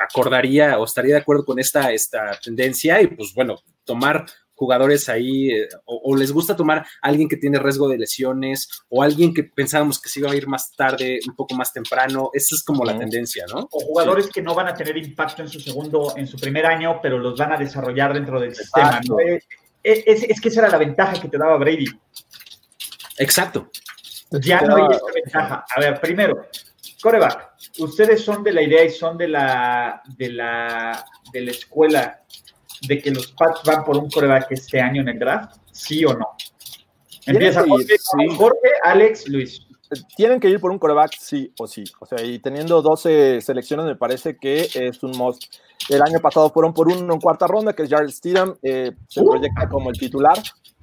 [0.00, 4.26] acordaría o estaría de acuerdo con esta, esta tendencia y pues bueno, tomar
[4.58, 8.68] jugadores ahí, eh, o, o, les gusta tomar a alguien que tiene riesgo de lesiones,
[8.88, 12.30] o alguien que pensábamos que se iba a ir más tarde, un poco más temprano.
[12.32, 13.68] Esa es como la tendencia, ¿no?
[13.70, 14.32] O jugadores sí.
[14.32, 17.38] que no van a tener impacto en su segundo, en su primer año, pero los
[17.38, 19.00] van a desarrollar dentro del sistema.
[19.06, 19.20] ¿no?
[19.20, 19.46] Es,
[19.84, 21.86] es, es, que esa era la ventaja que te daba Brady.
[23.18, 23.70] Exacto.
[24.32, 25.64] Ya no hay esa ventaja.
[25.74, 26.48] A ver, primero,
[27.00, 27.52] coreback.
[27.78, 32.24] Ustedes son de la idea y son de la, de la, de la escuela
[32.86, 36.14] de que los Pats van por un coreback este año en el draft, ¿sí o
[36.14, 36.28] no?
[37.26, 38.26] Empieza Jorge, sí.
[38.36, 39.66] Jorge, Alex, Luis.
[40.16, 41.84] Tienen que ir por un coreback sí o sí.
[42.00, 45.44] O sea, y teniendo 12 selecciones me parece que es un must.
[45.88, 49.22] El año pasado fueron por uno en cuarta ronda, que es Jared Stidham, eh, se
[49.22, 49.30] uh.
[49.30, 50.38] proyecta como el titular.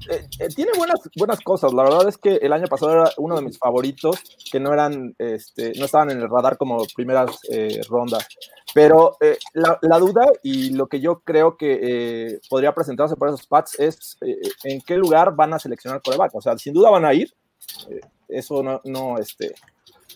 [0.09, 1.73] Eh, eh, tiene buenas, buenas cosas.
[1.73, 4.19] La verdad es que el año pasado era uno de mis favoritos,
[4.51, 7.39] que no eran, este, no estaban en el radar como primeras
[7.87, 8.27] rondas.
[8.73, 9.17] Pero
[9.53, 14.17] la, la, duda y lo que yo creo que podría presentarse por esos Pats es
[14.63, 16.33] en qué lugar van a seleccionar coreback.
[16.35, 17.33] O sea, sin duda van a ir.
[18.27, 19.53] eso no, no, este,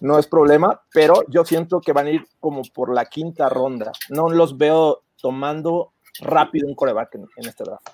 [0.02, 3.92] no es problema, pero yo siento que van a ir como por la quinta ronda.
[4.10, 7.88] No los veo tomando rápido un coreback en, en este draft.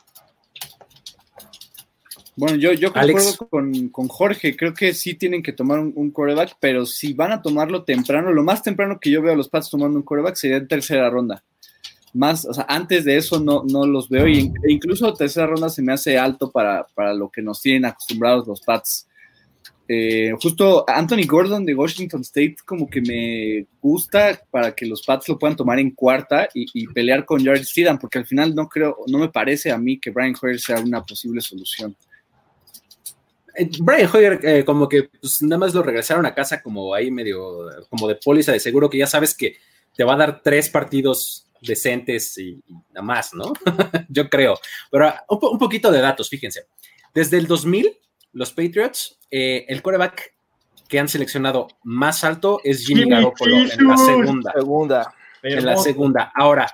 [2.37, 6.11] Bueno, yo, yo concuerdo con, con, Jorge, creo que sí tienen que tomar un, un,
[6.11, 9.47] coreback, pero si van a tomarlo temprano, lo más temprano que yo veo a los
[9.47, 11.45] Pats tomando un coreback sería en tercera ronda.
[12.13, 15.69] Más, o sea, antes de eso no, no los veo, y e incluso tercera ronda
[15.69, 19.07] se me hace alto para, para lo que nos tienen acostumbrados los Pats.
[19.87, 25.29] Eh, justo Anthony Gordon de Washington State como que me gusta para que los Pats
[25.29, 28.97] lo puedan tomar en cuarta y, pelear con Jared Stidham, porque al final no creo,
[29.07, 31.95] no me parece a mí que Brian Hoyer sea una posible solución.
[33.79, 37.69] Brian Hoyer eh, como que pues, nada más lo regresaron a casa como ahí medio
[37.89, 39.55] como de póliza de seguro que ya sabes que
[39.95, 42.59] te va a dar tres partidos decentes y,
[42.91, 43.53] nada más, ¿no?
[44.09, 44.57] Yo creo.
[44.91, 46.65] Pero un, un, poquito de datos, fíjense.
[47.13, 47.97] Desde el 2000,
[48.35, 50.33] los Patriots, eh, el quarterback
[50.87, 54.51] que han seleccionado más alto es Jimmy Garoppolo en la segunda.
[54.53, 55.13] segunda.
[55.41, 56.31] En la segunda.
[56.35, 56.67] Ahora,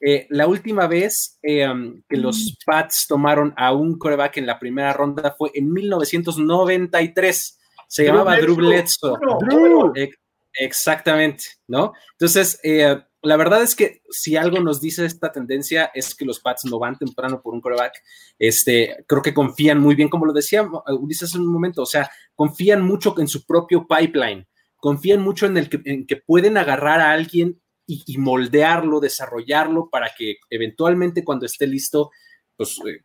[0.00, 4.58] eh, la última vez eh, um, que los Pats tomaron a un coreback en la
[4.58, 7.58] primera ronda fue en 1993.
[7.88, 9.18] Se Drew llamaba Drew Bledsoe.
[9.40, 9.92] Drew.
[9.96, 10.10] Eh,
[10.54, 11.92] exactamente, ¿no?
[12.12, 16.40] Entonces, eh, la verdad es que si algo nos dice esta tendencia es que los
[16.40, 18.02] Pats no van temprano por un coreback.
[18.38, 22.10] Este, creo que confían muy bien, como lo decía Ulises en un momento, o sea,
[22.34, 27.00] confían mucho en su propio pipeline, confían mucho en el que, en que pueden agarrar
[27.00, 32.10] a alguien y, moldearlo, desarrollarlo para que eventualmente cuando esté listo,
[32.56, 33.02] pues eh,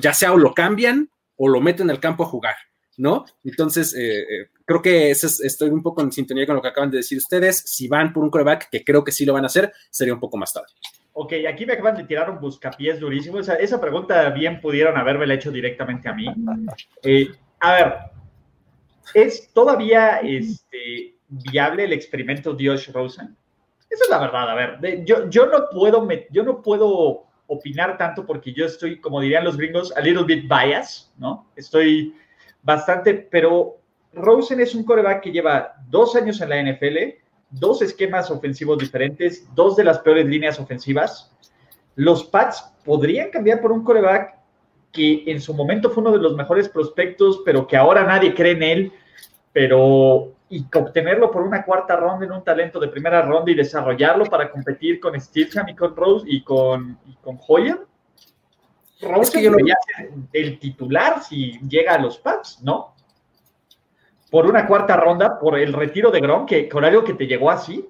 [0.00, 2.56] ya sea o lo cambian o lo meten al campo a jugar,
[2.98, 3.24] ¿no?
[3.44, 6.90] Entonces, eh, eh, creo que es, estoy un poco en sintonía con lo que acaban
[6.90, 7.58] de decir ustedes.
[7.58, 10.20] Si van por un coreback, que creo que sí lo van a hacer, sería un
[10.20, 10.68] poco más tarde.
[11.12, 13.38] Ok, aquí me acaban de tirar un buscapiés durísimo.
[13.38, 16.26] Esa, esa pregunta bien pudieron haberme hecho directamente a mí.
[17.02, 17.28] Eh,
[17.60, 17.94] a ver,
[19.14, 23.36] ¿es todavía este, viable el experimento Josh Rosen?
[23.88, 24.50] Esa es la verdad.
[24.50, 28.66] A ver, de- yo, yo, no puedo me- yo no puedo opinar tanto porque yo
[28.66, 31.50] estoy, como dirían los gringos, a little bit bias, ¿no?
[31.54, 32.14] Estoy
[32.66, 33.76] bastante, pero
[34.12, 36.96] Rosen es un coreback que lleva dos años en la NFL,
[37.48, 41.32] dos esquemas ofensivos diferentes, dos de las peores líneas ofensivas.
[41.94, 44.34] Los Pats podrían cambiar por un coreback
[44.92, 48.52] que en su momento fue uno de los mejores prospectos, pero que ahora nadie cree
[48.52, 48.92] en él,
[49.52, 54.26] pero y obtenerlo por una cuarta ronda en un talento de primera ronda y desarrollarlo
[54.26, 57.78] para competir con Steelham y con Rose y con, y con Hoyer.
[59.00, 62.94] Rosen Es que yo ser el titular si llega a los Pats, ¿no?
[64.30, 67.50] Por una cuarta ronda, por el retiro de Gronk, que con algo que te llegó
[67.50, 67.88] así.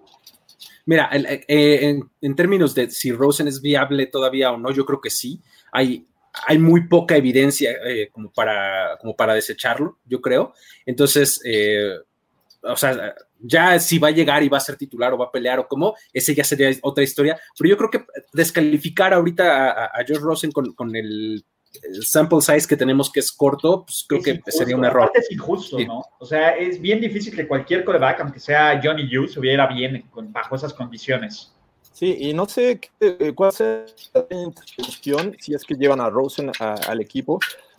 [0.84, 4.84] Mira, el- eh, en, en términos de si Rosen es viable todavía o no, yo
[4.84, 5.40] creo que sí.
[5.72, 6.06] Hay,
[6.46, 10.52] hay muy poca evidencia eh, como, para, como para desecharlo, yo creo.
[10.84, 11.94] Entonces, eh,
[12.72, 15.31] o sea, ya si va a llegar y va a ser titular o va a
[15.33, 17.38] pelear o cómo, ese ya sería otra historia.
[17.59, 21.44] Pero yo creo que descalificar ahorita a, a- Josh Rosen con, con el,
[21.83, 24.85] el sample size que tenemos que es corto, pues creo Es que injusto, sería un
[24.85, 25.11] error.
[25.14, 25.87] es injusto, Sí.
[25.87, 26.02] ¿no?
[26.18, 30.33] O sea, es bien difícil que cualquier coreback, aunque sea Johnny se viera bien con-
[30.33, 31.52] bajo esas condiciones.
[31.98, 36.11] Sí, y no sé qué- eh, cuál es la intención si es que llevan a
[36.11, 37.38] Rosen a- al equipo.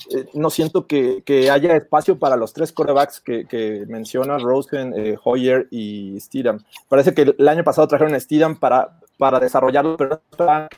[0.09, 4.91] Eh, no siento que, que haya espacio para los tres corebacks que, que menciona Rosen,
[4.97, 6.57] eh, Hoyer y Steedham.
[6.89, 9.97] Parece que el año pasado trajeron a Steedham para, para desarrollarlo,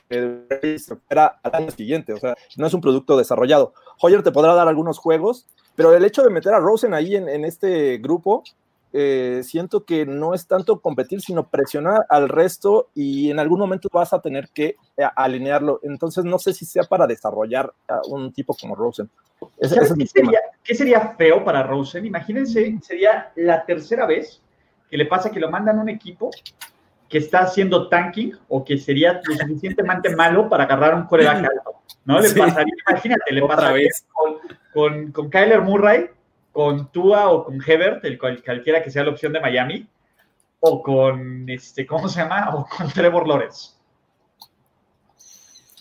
[0.09, 2.11] pero que se fuera al año siguiente.
[2.11, 3.73] O sea, no es un producto desarrollado.
[4.01, 7.29] Hoyer te podrá dar algunos juegos, pero el hecho de meter a Rosen ahí en,
[7.29, 8.43] en este grupo
[8.91, 13.87] eh, siento que no es tanto competir, sino presionar al resto y en algún momento
[13.91, 15.79] vas a tener que eh, alinearlo.
[15.83, 19.09] Entonces no sé si sea para desarrollar a un tipo como Rosen.
[19.57, 20.25] Ese, ¿Sabes ese es mi qué, tema.
[20.31, 22.05] sería, qué sería feo para Rosen?
[22.05, 24.41] Imagínense, sería la tercera vez
[24.89, 26.31] que le pasa que lo mandan a un equipo
[27.07, 31.75] que está haciendo tanking o que sería lo suficientemente malo para agarrar un coreback alto.
[32.05, 32.19] ¿No?
[32.19, 32.39] Le Sí.
[32.39, 34.05] pasaría, imagínate, le Otra pasaría vez.
[34.13, 34.35] con,
[34.73, 36.07] con, con Kyler Murray,
[36.51, 39.87] con Tua o con Hebert, el cual, cualquiera que sea la opción de Miami,
[40.59, 42.49] o con, este, ¿cómo se llama?
[42.53, 43.71] O con Trevor Lawrence.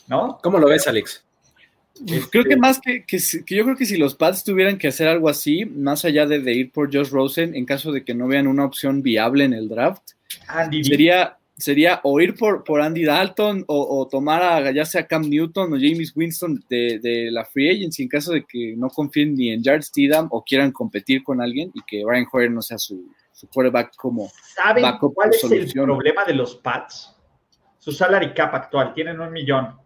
[0.06, 0.38] ¿No?
[0.42, 1.24] ¿Cómo lo ves, Alex?
[2.30, 5.28] Creo que más que, que, yo creo que si los Pats tuvieran que hacer algo
[5.28, 8.46] así, más allá de, de ir por Josh Rosen, en caso de que no vean
[8.46, 10.12] una opción viable en el draft,
[10.46, 15.06] Andy sería, sería o ir por, por Andy Dalton o, o tomar a ya sea
[15.06, 18.88] Cam Newton o James Winston de, de la free agency en caso de que no
[18.88, 22.62] confíen ni en Jared Steedham o quieran competir con alguien y que Brian Hoyer no
[22.62, 25.84] sea su, su quarterback como ¿Saben backup cuál es el solución.
[25.86, 27.14] problema de los Pats?
[27.78, 29.76] Su salary cap actual, tienen un millón.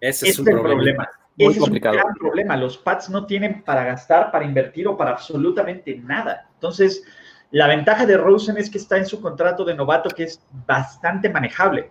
[0.00, 1.04] Ese es un es el problema.
[1.04, 1.08] problema.
[1.36, 1.96] Muy Ese complicado.
[1.96, 2.56] es un gran problema.
[2.56, 6.48] Los Pats no tienen para gastar, para invertir o para absolutamente nada.
[6.54, 7.04] Entonces,
[7.50, 11.28] la ventaja de Rosen es que está en su contrato de novato que es bastante
[11.30, 11.90] manejable.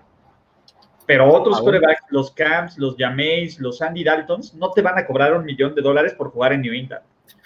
[1.05, 1.63] Pero otros Aún.
[1.65, 5.73] quarterbacks, los Camps, los Jameis, los Andy Daltons, no te van a cobrar un millón
[5.73, 7.01] de dólares por jugar en New England.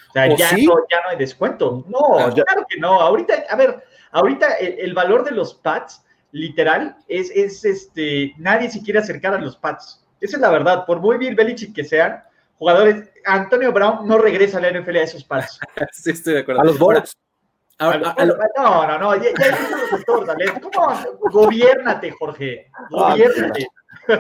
[0.10, 0.66] O sea, ¿O ya, sí?
[0.66, 1.86] no, ya no hay descuento.
[1.88, 3.00] No, Ah, ya- claro que no.
[3.00, 8.70] Ahorita, a ver, ahorita el, el valor de los Pats, literal, es, es este, nadie
[8.70, 10.04] se quiere acercar a los Pats.
[10.20, 10.86] Esa es la verdad.
[10.86, 12.24] Por muy Bill Belichick que sean,
[12.58, 15.60] jugadores, Antonio Brown no regresa a la NFL a esos Pats.
[15.92, 16.62] Sí, estoy de acuerdo.
[16.62, 17.16] A los Bullets.
[17.82, 20.54] Ahora, A los- a lo- no, no, no, ya, ya Dale.
[20.62, 21.00] ¿Cómo?
[21.32, 22.72] Gobiérnate, Jorge.
[22.90, 23.68] Gobiérnate.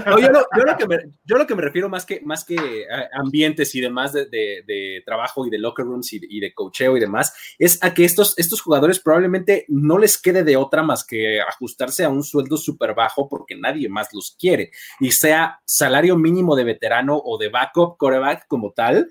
[0.06, 2.44] No, yo, lo, yo lo que me, yo lo que me refiero más que, más
[2.44, 2.58] que
[2.92, 6.54] a ambientes y demás de, de- de trabajo y de locker rooms y, y de
[6.54, 10.84] cocheo y demás, es a que estos, estos jugadores probablemente no les quede de otra
[10.84, 15.62] más que ajustarse a un sueldo súper bajo porque nadie más los quiere y sea
[15.66, 19.08] salario mínimo de veterano o de backup coreback como tal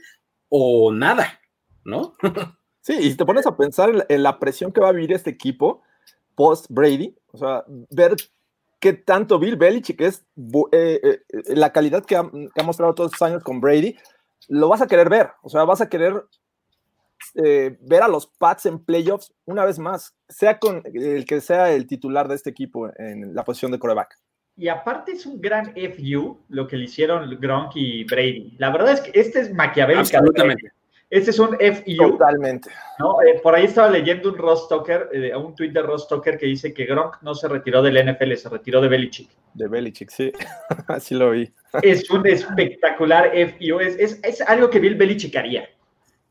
[0.50, 1.40] o nada,
[1.84, 2.14] ¿no?
[2.80, 5.12] Sí, y si te pones a pensar en- en la presión que va a vivir
[5.12, 5.82] este equipo
[6.34, 8.16] post Brady, o sea, ver
[8.80, 10.24] qué tanto Bill Belichick es
[10.72, 13.96] eh, eh, eh, la calidad que ha, que ha mostrado todos estos años con Brady,
[14.48, 16.24] lo vas a querer ver, o sea, vas a querer
[17.34, 21.70] eh, ver a los Pats en playoffs una vez más, sea con el que sea
[21.72, 24.18] el titular de este equipo en la posición de coreback.
[24.56, 28.56] Y aparte es un gran FU lo que le hicieron Gronk y Brady.
[28.58, 30.00] La verdad es que este es maquiavélico.
[30.00, 30.72] Absolutamente.
[31.10, 31.96] Este es un FU.
[32.12, 32.70] Totalmente.
[33.00, 33.20] ¿no?
[33.22, 36.46] Eh, por ahí estaba leyendo un Ross Tucker, eh, un tweet de Ross Tucker que
[36.46, 39.28] dice que Gronk no se retiró del NFL, se retiró de Belichick.
[39.54, 40.30] De Belichick, sí,
[40.86, 41.52] así lo vi.
[41.82, 45.68] Es un espectacular FU, es, es, es algo que Bill Belichick haría,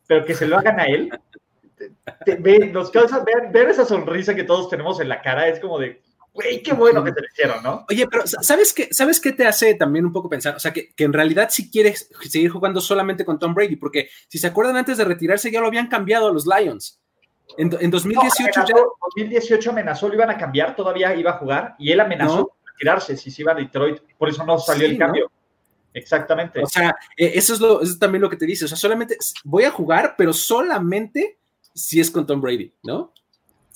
[0.08, 1.12] pero que se lo hagan a él.
[1.78, 1.92] Te-
[2.26, 5.60] te- ve- nos causa, vean, vean esa sonrisa que todos tenemos en la cara, es
[5.60, 6.02] como de,
[6.44, 7.86] güey, qué bueno que te lo hicieron, ¿no?
[7.90, 10.56] Oye, pero ¿sabes qué, ¿sabes qué te hace también un poco pensar?
[10.56, 14.10] O sea, que, que en realidad si quieres seguir jugando solamente con Tom Brady, porque
[14.28, 17.00] si se acuerdan antes de retirarse ya lo habían cambiado a los Lions.
[17.58, 18.76] En, en 2018 no, ya...
[19.16, 22.50] 2018 amenazó, lo iban a cambiar, todavía iba a jugar, y él amenazó No.
[22.74, 25.06] retirarse si se iba a Detroit, por eso no salió Sí, el ¿no?
[25.06, 25.32] cambio.
[25.94, 26.62] Exactamente.
[26.64, 28.66] O sea, eh, eso es, lo, eso es también lo que te dice.
[28.66, 31.40] O sea, solamente voy a jugar, pero solamente
[31.74, 33.12] si es con Tom Brady, ¿no?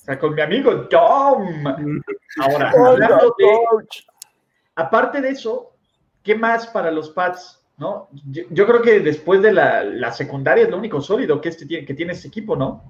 [0.04, 1.66] O sea, con mi amigo Tom.
[2.40, 3.48] Ahora, hablando de,
[4.76, 5.72] aparte de eso,
[6.22, 7.60] ¿qué más para los Pats?
[7.78, 8.08] ¿no?
[8.30, 11.66] Yo, yo creo que después de la, la secundaria es lo único sólido que, este,
[11.66, 12.84] tiene- que tiene este equipo, ¿no?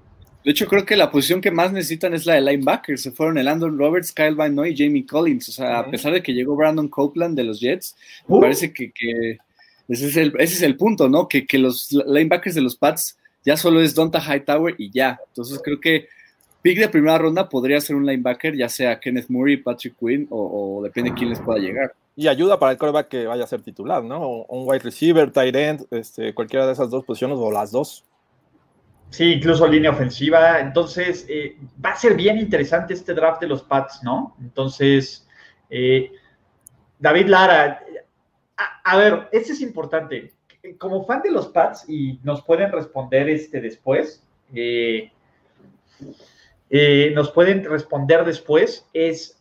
[0.43, 2.97] De hecho, creo que la posición que más necesitan es la de linebacker.
[2.99, 5.47] Se fueron el Andon Roberts, Kyle Van Noy y Jamie Collins.
[5.47, 7.95] O sea, a pesar de que llegó Brandon Copeland de los Jets,
[8.28, 8.41] me Uh.
[8.41, 9.38] parece que, que
[9.88, 11.30] ese, es el, ese es el punto, ¿no?
[11.30, 15.17] Que, que los linebackers de los Pats ya solo es Donta Hightower y ya.
[15.30, 16.10] Entonces creo que
[16.63, 20.78] pick de primera ronda podría ser un linebacker, ya sea Kenneth Murray, Patrick Quinn o,
[20.80, 21.93] o depende de quién les pueda llegar.
[22.15, 24.21] Y ayuda para el coreback que vaya a ser titular, ¿no?
[24.21, 28.06] O Un wide receiver, tight end, este, cualquiera de esas dos posiciones o las dos.
[29.10, 30.60] Sí, incluso línea ofensiva.
[30.60, 34.36] Entonces, eh, va a ser bien interesante este draft de los Pats, ¿no?
[34.39, 35.28] Entonces,
[35.69, 36.12] eh,
[36.97, 37.84] David Lara,
[38.58, 40.32] a, a ver, este es importante.
[40.78, 44.23] Como fan de los Pats, y nos pueden responder este después,
[44.54, 45.12] eh,
[46.75, 49.39] eh, nos pueden responder después, es,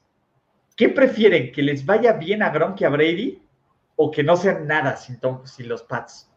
[0.77, 1.51] ¿qué prefieren?
[1.51, 3.40] ¿Que les vaya bien a Gronk y a Brady
[3.97, 6.29] o que no sean nada sin, Tom- sin los Pats?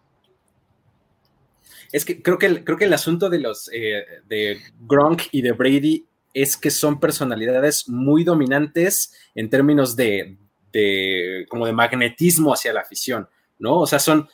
[1.92, 5.42] Es que creo que el, creo que el asunto de los eh, de Gronk y
[5.42, 10.38] de Brady es que son personalidades muy dominantes en términos de,
[10.72, 13.28] de como de magnetismo hacia la afición,
[13.60, 13.80] ¿no?
[13.82, 14.30] O sea, son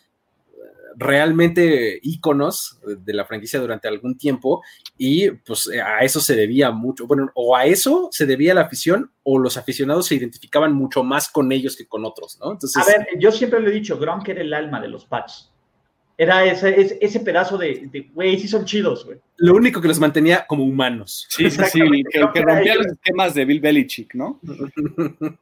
[0.95, 4.63] realmente íconos de la franquicia durante algún tiempo
[4.97, 9.11] y pues a eso se debía mucho, bueno, o a eso se debía la afición
[9.23, 12.51] o los aficionados se identificaban mucho más con ellos que con otros, ¿no?
[12.51, 15.50] Entonces, A ver, yo siempre lo he dicho, Gronk era el alma de los Pats.
[16.17, 19.17] Era ese, ese, ese pedazo de, güey, sí son chidos, güey.
[19.37, 21.25] lo único que los mantenía como humanos.
[21.29, 21.79] Sí, sí, sí,
[22.11, 24.39] que, que rompía los esquemas de Bill Belichick, ¿no?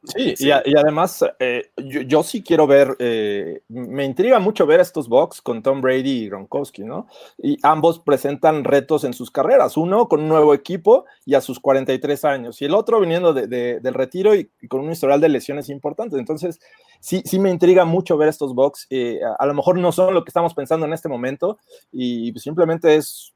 [0.04, 4.64] Sí, Y, a- y además, eh, yo, yo sí quiero ver, eh, me intriga mucho
[4.66, 7.08] ver estos box con Tom Brady y Gronkowski, ¿no?
[7.38, 11.60] Y ambos presentan retos en sus carreras, uno con un nuevo equipo y a sus
[11.60, 15.20] 43 años, y el otro viniendo de- de- del retiro y, y con un historial
[15.20, 16.18] de lesiones importantes.
[16.18, 16.58] Entonces,
[17.00, 18.86] sí, sí me intriga mucho ver estos box.
[18.90, 21.58] eh, a, lo mejor no son lo que estamos pensando en este momento
[21.90, 23.34] y pues, simplemente es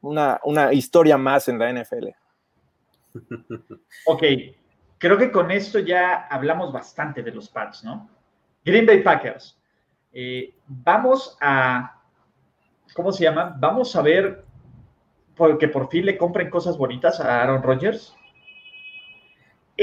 [0.00, 2.08] una, una historia más en la NFL.
[4.06, 4.22] Ok,
[4.98, 8.08] creo que con esto ya hablamos bastante de los Pats, ¿no?
[8.64, 9.58] Green Bay Packers.
[10.12, 12.00] Eh, vamos a,
[12.94, 13.56] ¿cómo se llama?
[13.58, 14.44] Vamos a ver
[15.36, 18.14] porque por fin le compren cosas bonitas a Aaron Rodgers.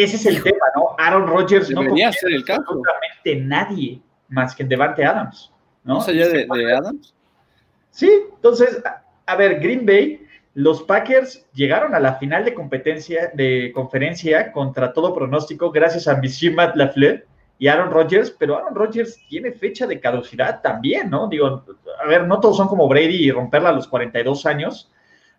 [0.03, 0.95] Ese es el tema, ¿no?
[0.97, 2.61] Aaron Rodgers no Debería confía ser el caso.
[2.61, 5.51] absolutamente nadie más que en Devante Adams,
[5.83, 5.95] ¿no?
[5.95, 7.13] Más allá de, de Adams.
[7.91, 13.31] Sí, entonces, a, a ver, Green Bay, los Packers llegaron a la final de competencia,
[13.33, 17.25] de conferencia contra todo pronóstico, gracias a Monsieur Matt Lafleur
[17.57, 21.27] y Aaron Rodgers, pero Aaron Rodgers tiene fecha de caducidad también, ¿no?
[21.27, 21.65] Digo,
[22.01, 24.91] a ver, no todos son como Brady y romperla a los 42 años.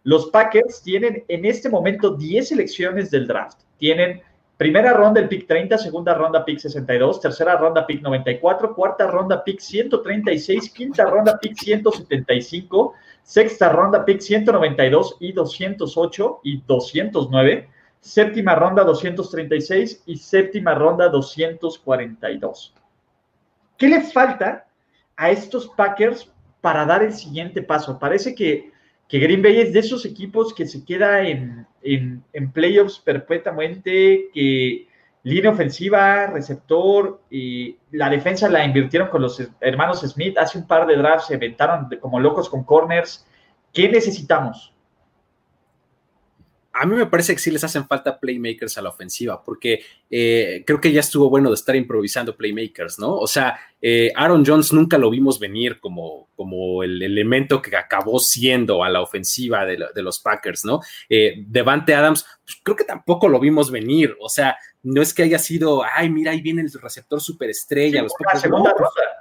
[0.02, 3.60] Los Packers tienen en este momento 10 selecciones del draft.
[3.78, 4.22] Tienen
[4.60, 9.42] primera ronda el pick 30, segunda ronda pick 62, tercera ronda pick 94, cuarta ronda
[9.42, 12.92] pick 136, quinta ronda pick 175,
[13.22, 17.70] sexta ronda pick 192 y 208 y 209,
[18.00, 22.74] séptima ronda 236 y séptima ronda 242.
[23.78, 24.66] ¿Qué le falta
[25.16, 27.98] a estos Packers para dar el siguiente paso?
[27.98, 28.70] Parece que,
[29.10, 34.30] que Green Bay es de esos equipos que se queda en, en, en playoffs perpetuamente,
[34.32, 34.86] que
[35.24, 40.38] línea ofensiva, receptor, y la defensa la invirtieron con los hermanos Smith.
[40.38, 43.26] Hace un par de drafts se inventaron como locos con corners.
[43.72, 44.72] ¿Qué necesitamos?
[46.72, 50.62] A mí me parece que sí les hacen falta playmakers a la ofensiva, porque eh,
[50.64, 53.16] creo que ya estuvo bueno de estar improvisando playmakers, ¿no?
[53.16, 58.20] O sea, eh, Aaron Jones nunca lo vimos venir como, como el elemento que acabó
[58.20, 60.80] siendo a la ofensiva de, la- de los Packers, ¿no?
[61.08, 65.24] Eh, Devante Adams, pues, creo que tampoco lo vimos venir, o sea, no es que
[65.24, 69.19] haya sido, ay, mira, ahí viene el receptor superestrella, los la Packers, segunda no, ronda,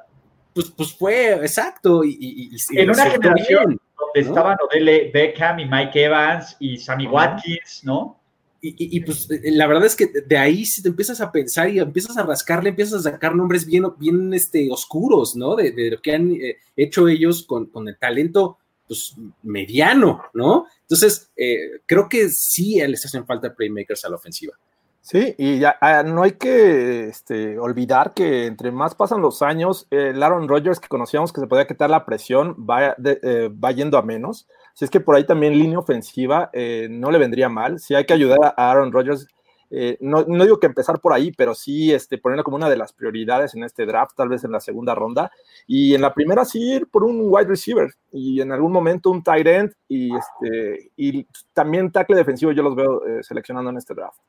[0.60, 3.80] pues, pues fue, exacto, y, y- y- y En una generación bien.
[3.98, 4.28] donde ¿no?
[4.28, 7.08] estaban Odele Beckham y Mike Evans y Sammy.
[7.08, 8.18] Watkins, ¿no?
[8.62, 11.80] Y, pues eh, la verdad es que de ahí si te empiezas a pensar y
[11.80, 15.56] empiezas a rascarle, empiezas a sacar nombres bien, bien este, oscuros, ¿no?
[15.56, 20.66] De, de lo que han eh, hecho ellos con, con el talento pues, mediano, ¿no?
[20.82, 24.54] Entonces, eh, creo que sí les hacen falta playmakers a la ofensiva.
[25.02, 29.88] Sí, y ya ah, no hay que este, olvidar que entre más pasan los años,
[29.92, 33.98] el Aaron Rodgers que conocíamos que se podía quitar la presión va, de- eh, yendo
[33.98, 34.48] a menos.
[34.74, 37.80] Si es que por ahí también línea ofensiva eh, no le vendría mal.
[37.80, 39.26] Si hay que ayudar a Aaron Rodgers,
[39.72, 42.94] eh, no, digo que empezar por ahí, pero sí este, ponerlo como una de las
[42.94, 45.32] prioridades en este draft, tal vez en la segunda ronda.
[45.66, 49.24] Y en la primera sí ir por un wide receiver y en algún momento un
[49.24, 53.94] tight end y, este, y también tackle defensivo yo los veo eh, seleccionando en este
[53.96, 54.20] draft.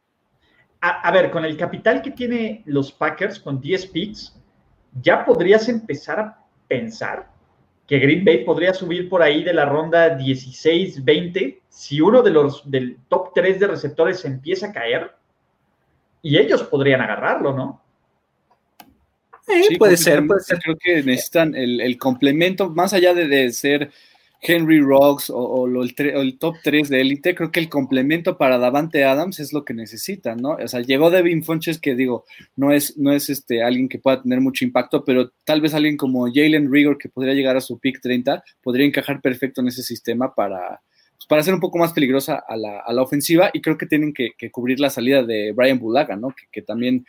[0.81, 4.41] A, a ver, con el capital que tiene los Packers, con 10 picks,
[5.01, 7.31] ya podrías empezar a pensar
[7.87, 12.71] que Green Bay podría subir por ahí de la ronda 16-20 si uno de los
[12.71, 15.11] del top 3 de receptores se empieza a caer
[16.23, 17.83] y ellos podrían agarrarlo, ¿no?
[19.45, 20.61] Sí, puede ser, puede ser.
[20.61, 23.91] Creo que necesitan el, el complemento, más allá de, de ser
[24.43, 29.39] Henry Rocks o, el, top 3 de élite, creo que el complemento para Davante Adams
[29.39, 30.53] es lo que necesitan, ¿no?
[30.53, 32.25] O sea, llegó Devin Funches, que digo,
[32.57, 35.97] no es, no es este, alguien que pueda tener mucho impacto, pero tal vez alguien
[35.97, 39.83] como Jalen Rigor, que podría llegar a su pick 30, podría encajar perfecto en ese
[39.83, 40.81] sistema para,
[41.17, 43.87] pues, para ser un poco más peligrosa a la, a la ofensiva, y creo que
[43.87, 46.31] tienen que, que cubrir la salida de Brian Bulaga, ¿no?
[46.31, 47.05] Que, que también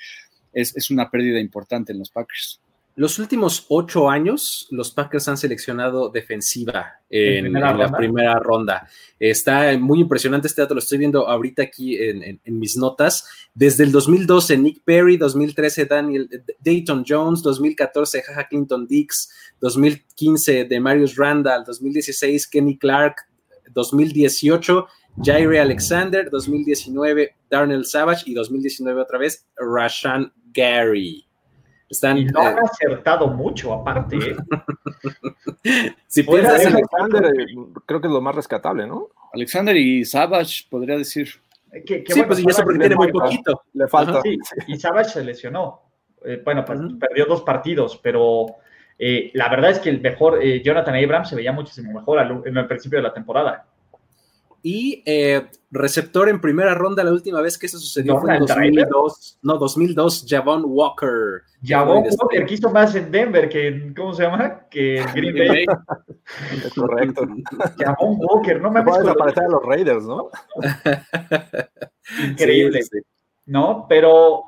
[0.52, 2.60] es, es una pérdida importante en los Packers.
[2.96, 8.40] Los últimos ocho años, los Packers han seleccionado defensiva en, ¿En primera en la primera
[8.40, 8.88] ronda.
[9.18, 13.26] Está muy impresionante este dato, lo estoy viendo ahorita aquí en, en- en mis notas.
[13.54, 16.30] Desde el 2012, Nick Perry, 2013, Daniel
[16.60, 19.32] Dayton Jones, 2014, Jaja Clinton Dix,
[19.62, 23.16] 2015, de Marius Randall, 2016, Kenny Clark,
[23.74, 24.88] 2018,
[25.24, 31.26] Jaire Alexander, 2019, Darnell Savage y 2019 otra vez, Rashan Gary.
[31.92, 34.16] Están, Y lo eh, han acertado mucho, aparte.
[34.16, 34.36] ¿eh?
[36.08, 37.46] si piensas en- Alexander, eh,
[37.86, 39.10] creo que es lo más rescatable, ¿no?
[39.34, 41.30] Alexander y Savage, podría decir.
[41.86, 43.64] Que- que sí, bueno, pues y eso porque tiene muy poquito.
[43.74, 44.22] Le falta.
[44.22, 44.38] Sí,
[44.68, 45.82] y Savage se lesionó.
[46.24, 48.46] Eh, bueno, pues, perdió dos partidos, pero
[48.98, 52.42] eh, la verdad es que el mejor, eh, Jonathan Abrams se veía muchísimo mejor al-
[52.46, 53.66] en el principio de la temporada.
[54.64, 58.60] Y eh, receptor en primera ronda, la última vez que eso sucedió fue en Donald
[58.62, 58.88] Driver.
[58.90, 59.40] 2002.
[59.42, 61.42] No, 2002, Javon Walker.
[61.64, 64.68] Javon Walker quiso más en Denver que en, ¿cómo se llama?
[64.70, 65.66] Que en Green Bay.
[66.66, 67.24] Es correcto.
[67.80, 70.30] Javon Walker, no Me puede con lo- desaparecer a los Raiders, ¿no?
[72.30, 73.00] increíble, Sí, sí.
[73.46, 73.86] ¿no?
[73.88, 74.44] Pero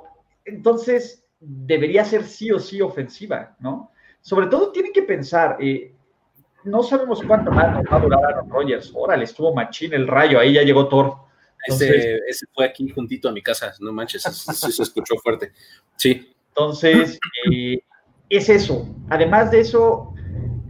[0.45, 3.91] entonces debería ser sí o sí ofensiva, ¿no?
[4.21, 5.92] Sobre todo tienen que pensar, eh,
[6.65, 8.91] no sabemos cuánto más nos va a durar Aaron Rodgers.
[8.95, 11.15] Órale, estuvo machín el rayo, ahí ya llegó Thor.
[11.65, 15.51] Entonces, Ese, ese fue aquí juntito a mi casa, no manches, sí se escuchó fuerte.
[15.95, 17.19] Sí, Entonces,
[17.51, 17.79] eh,
[18.29, 18.87] es eso.
[19.09, 20.13] Además de eso,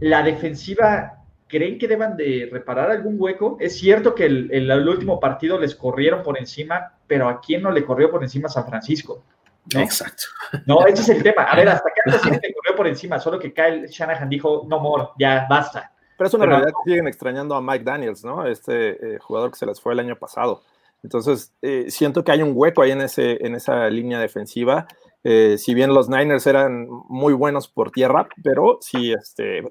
[0.00, 3.56] la defensiva, ¿creen que deban de reparar algún hueco?
[3.60, 7.62] Es cierto que el, el- el último partido les corrieron por encima, pero ¿a quién
[7.62, 9.24] no le corrió por encima San Francisco?
[9.72, 9.80] ¿No?
[9.80, 10.24] exacto.
[10.66, 11.44] No, ese es el tema.
[11.44, 14.78] A ver, hasta Kansas City le corrió por encima, solo que Kyle Shanahan dijo, no
[14.80, 15.92] more, ya basta.
[16.18, 18.46] Pero es una Pero- realidad que siguen extrañando a Mike Daniels, ¿no?
[18.46, 20.62] Este eh, jugador que se les fue el año pasado.
[21.02, 24.86] Entonces, eh, siento que hay un hueco ahí en, ese, en esa línea defensiva.
[25.22, 29.62] Eh, si bien los Niners eran muy buenos por tierra, pero sí este,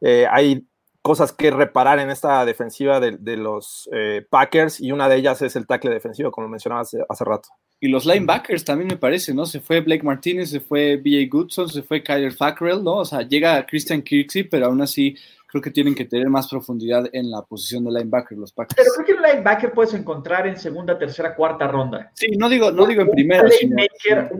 [0.00, 0.66] eh, hay
[1.02, 5.40] cosas que reparar en esta defensiva de, de los eh, Packers y una de ellas
[5.42, 7.48] es el tackle defensivo, como mencionaba hace, hace rato.
[7.86, 9.46] Y los linebackers también me parece, ¿no?
[9.46, 11.28] Se fue Blake Martínez, se fue B.A.
[11.30, 12.96] Goodson, se fue Kyler Fackrell, ¿no?
[12.96, 15.16] O sea, llega Christian Kirksey, pero aún así
[15.46, 18.92] creo que tienen que tener más profundidad en la posición de linebacker los Pero Packers.
[18.92, 22.10] creo que un linebacker puedes encontrar en segunda, tercera, cuarta ronda.
[22.14, 24.32] Sí, no digo, no digo en primera, playmaker,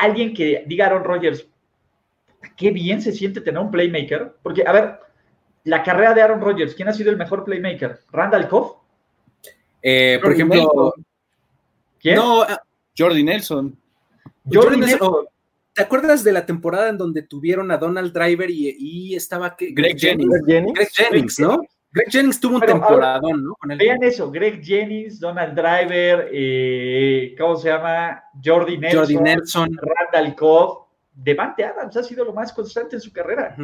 [0.00, 1.46] alguien que diga Aaron Rodgers,
[2.56, 4.38] qué bien se siente tener un playmaker.
[4.42, 4.98] Porque, a ver,
[5.62, 8.00] la carrera de Aaron Rodgers, ¿quién ha sido el mejor playmaker?
[8.10, 8.78] ¿Randall Cobb?
[9.82, 10.94] Eh, por ejemplo.
[12.00, 12.16] ¿Quién?
[12.16, 12.44] no,
[12.98, 13.76] Jordi Nelson.
[14.50, 14.98] Jordi Nelson.
[15.02, 15.28] oh,
[15.72, 19.72] ¿te acuerdas de la temporada en donde tuvieron a Donald Driver y, y estaba ¿qué?
[19.72, 20.30] Greg Jennings.
[20.30, 21.60] Greg Jennings, Greg Jennings, ¿no?
[21.90, 23.54] Greg Jennings tuvo un Pero, temporadón, ¿no?
[23.54, 23.78] Con él.
[23.78, 28.22] Vean eso, Greg Jennings, Donald Driver, eh, ¿cómo se llama?
[28.44, 29.78] Jordi Nelson, Jordi Nelson.
[29.80, 30.88] Randall Cobb.
[31.14, 33.56] Devante Adams ha sido lo más constante en su carrera.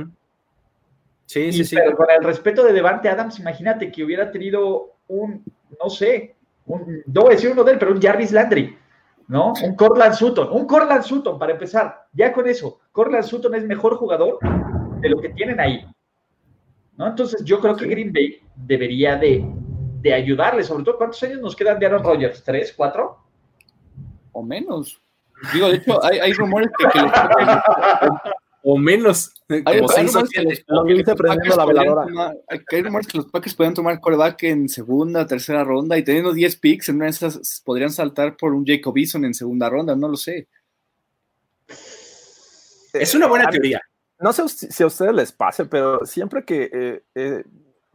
[1.27, 1.77] Sí, Y, sí, sí.
[1.77, 5.45] Pero con el respeto de Devante Adams, imagínate que hubiera tenido un,
[5.81, 6.35] no sé,
[6.67, 8.77] un, no voy a decir uno de él, pero un Jarvis Landry,
[9.29, 9.53] ¿no?
[9.63, 12.07] Un Cortland Sutton, un Cortland Sutton para empezar.
[12.13, 14.39] Ya con eso, Cortland Sutton es mejor jugador
[15.01, 15.87] de lo que tienen ahí.
[16.97, 17.07] ¿no?
[17.09, 19.45] Entonces yo creo que Green Bay debería de,
[20.01, 22.43] de ayudarle, sobre todo, ¿cuántos años nos quedan de Aaron Rodgers?
[22.45, 23.19] ¿Tres, cuatro?
[24.37, 25.01] o menos.
[25.53, 28.35] Digo, de hecho, hay, hay rumores que, que les toca-
[28.67, 29.33] o menos.
[29.49, 32.07] Hay, como hay seis o rumores que los- Lo que viste los la podrían veladora.
[32.07, 35.99] tomar- hay- que hay rumores que los Packers podrían tomar coreback en segunda, tercera ronda
[35.99, 39.35] y teniendo 10 picks, en una de esas podrían saltar por un Jacob Eason en
[39.35, 40.49] segunda ronda, no lo sé.
[42.93, 43.81] Es una buena mí- teoría.
[44.21, 47.45] No sé si si a ustedes les pase, pero siempre que eh, eh,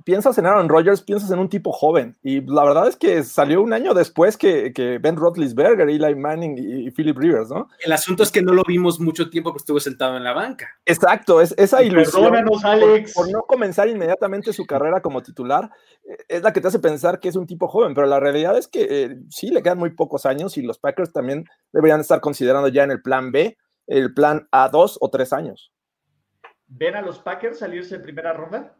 [0.03, 2.17] piensas en Aaron Rodgers, piensas en un tipo joven.
[2.23, 6.57] Y la verdad es que salió un año después que, que Ben Roethlisberger, Eli Manning
[6.57, 7.67] y, y Philip Rivers, ¿no?
[7.83, 10.67] El asunto es que no lo vimos mucho tiempo porque estuvo sentado en la banca.
[10.85, 12.31] Exacto, es esa ilusión.
[12.45, 13.13] Por- Alex.
[13.13, 15.69] Por, no comenzar inmediatamente su carrera como titular,
[16.03, 18.57] eh, es la que te hace pensar que es un tipo joven, pero la realidad
[18.57, 22.19] es que eh, sí le quedan muy pocos años y los Packers también deberían estar
[22.21, 25.71] considerando ya en el plan B, el plan A dos o tres años.
[26.67, 28.75] ¿Ven a los Packers salirse en primera ronda?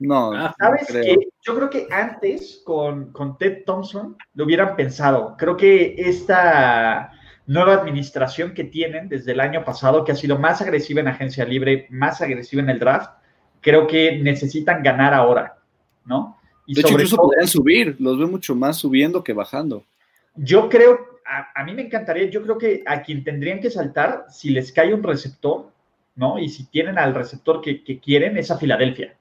[0.00, 1.04] No, Ah, no ¿Sabes creo.
[1.04, 1.28] qué?
[1.42, 5.36] Yo creo que antes con, con Ted Thompson lo hubieran pensado.
[5.38, 7.12] Creo que esta
[7.46, 11.44] nueva administración que tienen desde el año pasado, que ha sido más agresiva en agencia
[11.44, 13.10] libre, más agresiva en el draft,
[13.60, 15.58] creo que necesitan ganar ahora,
[16.06, 16.38] ¿no?
[16.66, 19.84] Y De hecho, sobre incluso todo- podrían subir, los veo mucho más subiendo que bajando.
[20.36, 24.26] Yo creo, a, a mí me encantaría, yo creo que a quien tendrían que saltar,
[24.30, 25.70] si les cae un receptor,
[26.14, 26.38] ¿no?
[26.38, 29.16] Y si tienen al receptor que, que quieren, es a Filadelfia.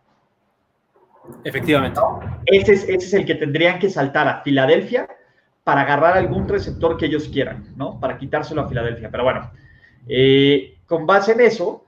[1.43, 1.99] Efectivamente.
[2.45, 5.07] Ese es, ese es el que tendrían que saltar a Filadelfia
[5.63, 7.99] para agarrar algún receptor que ellos quieran, ¿no?
[7.99, 9.09] Para quitárselo a Filadelfia.
[9.11, 9.51] Pero bueno,
[10.07, 11.85] eh, con base en eso,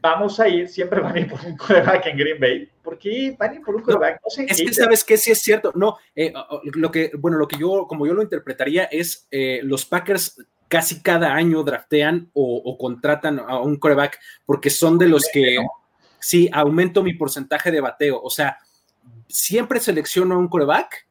[0.00, 2.68] vamos a ir, siempre van a ir por un coreback en Green Bay.
[2.82, 4.20] ¿Por qué van a ir por un coreback?
[4.22, 5.72] No, sé Es qué- que sabes que sí es cierto.
[5.74, 6.32] No, eh,
[6.74, 10.36] lo que, bueno, lo que yo, como yo lo interpretaría es eh, los Packers
[10.68, 15.56] casi cada año draftean o, o contratan a un coreback porque son de los que
[16.18, 18.20] sí aumento mi porcentaje de bateo.
[18.22, 18.58] O sea,
[19.28, 21.06] siempre selecciono a un coreback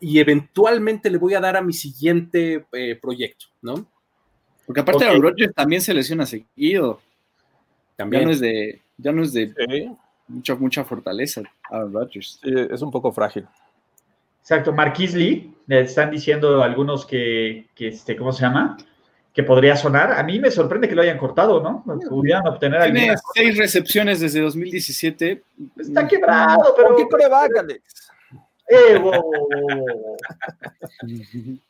[0.00, 3.86] y eventualmente le voy a dar a mi siguiente eh, proyecto, ¿no?
[4.66, 5.10] Porque aparte Ok.
[5.10, 7.00] Aaron Rodgers también se lesiona seguido.
[7.00, 8.24] Ya También.
[8.24, 9.90] no es de, ya no es de Sí,
[10.28, 12.38] mucha, mucha fortaleza Aaron Rodgers.
[12.42, 13.46] sí, es un poco frágil.
[14.40, 18.76] Exacto, Marquis Lee, le están diciendo algunos que, que este, ¿cómo se llama?
[19.36, 20.12] Que podría sonar.
[20.12, 21.84] A mí me sorprende que lo hayan cortado, ¿no?
[22.08, 23.20] Pudieran obtener Tiene alguna.
[23.34, 25.42] seis recepciones desde 2017.
[25.78, 26.88] Está quebrado, pero.
[26.88, 28.10] ¿Por qué coreback, Alex?
[28.66, 30.16] Eh, wow, wow, wow, wow.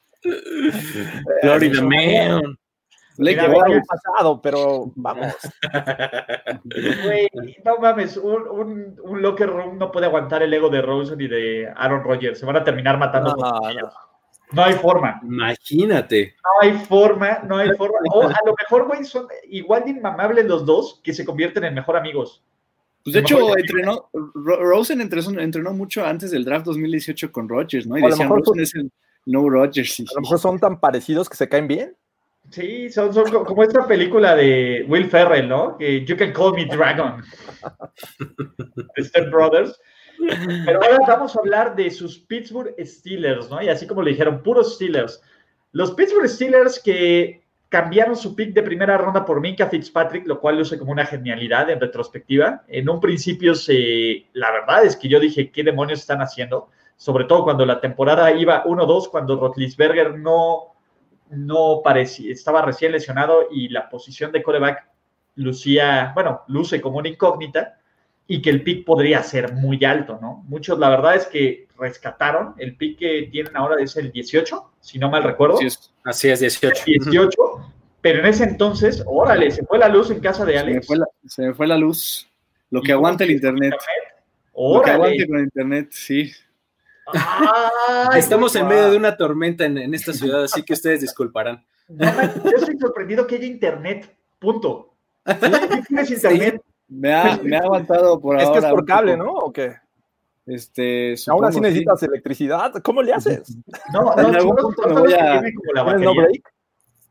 [1.42, 2.56] Florida Man.
[3.18, 3.74] Mira, Bortles.
[3.74, 5.34] Algo pasado, pero vamos.
[7.64, 11.26] No mames, un, un, un locker room no puede aguantar el ego de Rosen y
[11.26, 12.38] de Aaron Rodgers.
[12.38, 13.34] Se van a terminar matando.
[13.34, 13.60] No,
[14.52, 14.62] no.
[14.64, 15.20] hay forma.
[15.22, 16.34] Imagínate.
[16.42, 17.98] No hay forma, no hay forma.
[18.12, 21.74] O a lo mejor, güey, son igual de inmamables los dos que se convierten en
[21.74, 22.42] mejor amigos.
[23.04, 27.86] Pues de hecho, entrenó, Ro- Rosen entrenó, entrenó mucho antes del draft 2018 con Rodgers,
[27.86, 27.96] ¿no?
[27.96, 28.90] Y O a lo decían, mejor Rosen es el
[29.26, 30.00] no Rodgers.
[30.00, 31.94] A lo mejor son tan parecidos que se caen bien.
[32.50, 35.76] Sí, son, son co- como esta película de Will Ferrell, ¿no?
[35.76, 37.22] Que You Can Call Me Dragon.
[38.98, 39.78] Step Brothers.
[40.64, 43.62] Pero ahora vamos a hablar de sus Pittsburgh Steelers, ¿no?
[43.62, 45.22] Y así como le dijeron, puros Steelers.
[45.72, 50.58] Los Pittsburgh Steelers que cambiaron su pick de primera ronda por Minka Fitzpatrick, lo cual
[50.58, 52.62] luce como una genialidad en retrospectiva.
[52.68, 56.68] En un principio, se, la verdad es que yo dije, ¿qué demonios están haciendo?
[56.96, 60.74] Sobre todo cuando la temporada iba 1-2, cuando Rotlisberger no,
[61.30, 64.88] no parecía, estaba recién lesionado y la posición de coreback
[65.34, 67.78] lucía, bueno, luce como una incógnita
[68.28, 70.44] y que el pick podría ser muy alto, ¿no?
[70.48, 74.98] Muchos, la verdad es que rescataron, el pick que tienen ahora es el 18, si
[74.98, 75.58] no mal recuerdo.
[75.58, 75.68] Sí,
[76.04, 76.84] Así es, 18.
[76.84, 77.30] 18,
[78.00, 80.86] pero en ese entonces, órale, se fue la luz en casa de se, me Alex.
[80.86, 82.28] fue la, se me fue la luz.
[82.70, 83.74] Lo que ¿Y aguanta el internet.
[84.56, 86.32] Lo que aguante con el internet, sí.
[87.12, 91.64] Ay, Estamos en medio de una tormenta en, en esta ciudad, así que ustedes disculparán.
[91.88, 94.94] No, man, yo estoy sorprendido que haya internet, punto.
[95.26, 96.62] ¿Sí tienes internet?
[96.88, 98.68] Me ha, me ha aguantado por Es que ahora.
[98.68, 99.24] es por cable, poco.
[99.24, 99.32] ¿no?
[99.34, 99.74] ¿O qué?
[100.46, 101.60] Este, Aún así sí.
[101.60, 102.72] necesitas electricidad.
[102.82, 103.56] ¿Cómo le haces?
[103.92, 105.84] No, En no, algún son los- punto son me voy que a- tienen como la
[105.84, 106.22] ¿Tienes no?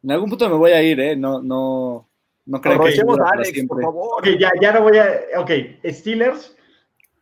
[0.04, 1.16] En algún punto me voy a ir, ¿eh?
[1.16, 2.08] No, no,
[2.46, 4.20] no creo que Aprovechemos dure a Alex, por favor.
[4.20, 5.14] Ok, ya, ya no voy a.
[5.40, 5.52] Ok,
[5.86, 6.56] Steelers,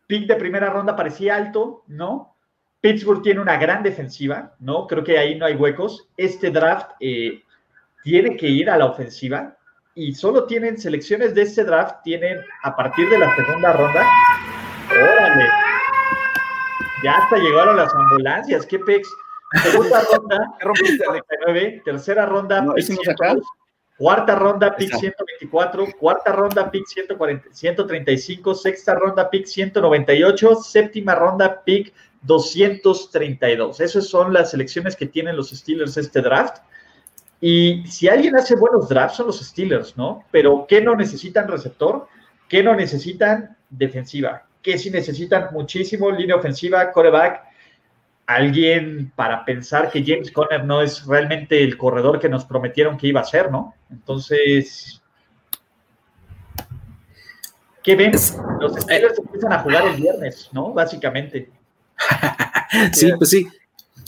[0.06, 2.36] pick de primera ronda parecía alto, ¿no?
[2.82, 4.86] Pittsburgh tiene una gran defensiva, ¿no?
[4.86, 6.10] Creo que ahí no hay huecos.
[6.18, 7.40] Este draft eh,
[8.02, 9.56] tiene que ir a la ofensiva
[9.94, 14.06] y solo tienen selecciones de este draft, tienen a partir de la segunda ronda.
[14.90, 15.48] ¡Órale!
[17.04, 19.08] Ya hasta llegaron las ambulancias, qué pex.
[19.62, 21.24] Segunda ronda, ¿Qué rompiste, Alex?
[21.28, 23.26] 49, tercera ronda, No, pick ¿ese no es acá?
[23.28, 23.46] 102,
[23.98, 24.98] cuarta ronda, pick está.
[24.98, 31.92] 124, cuarta ronda, pick 140, 135, sexta ronda, pick 198, séptima ronda, pick
[32.22, 33.80] 232.
[33.80, 36.58] Esas son las selecciones que tienen los Steelers este draft.
[37.46, 40.24] Y si alguien hace buenos drafts son los Steelers, ¿no?
[40.30, 42.08] Pero ¿qué no necesitan receptor?
[42.48, 44.46] ¿Qué no necesitan defensiva?
[44.62, 47.42] ¿Qué sí necesitan muchísimo línea ofensiva, coreback?
[48.24, 53.08] Alguien para pensar que James Conner no es realmente el corredor que nos prometieron que
[53.08, 53.74] iba a ser, ¿no?
[53.90, 55.02] Entonces,
[57.82, 58.12] ¿qué ven?
[58.58, 60.72] Los Steelers empiezan a jugar el viernes, ¿no?
[60.72, 61.50] Básicamente.
[62.94, 63.46] sí, pues sí.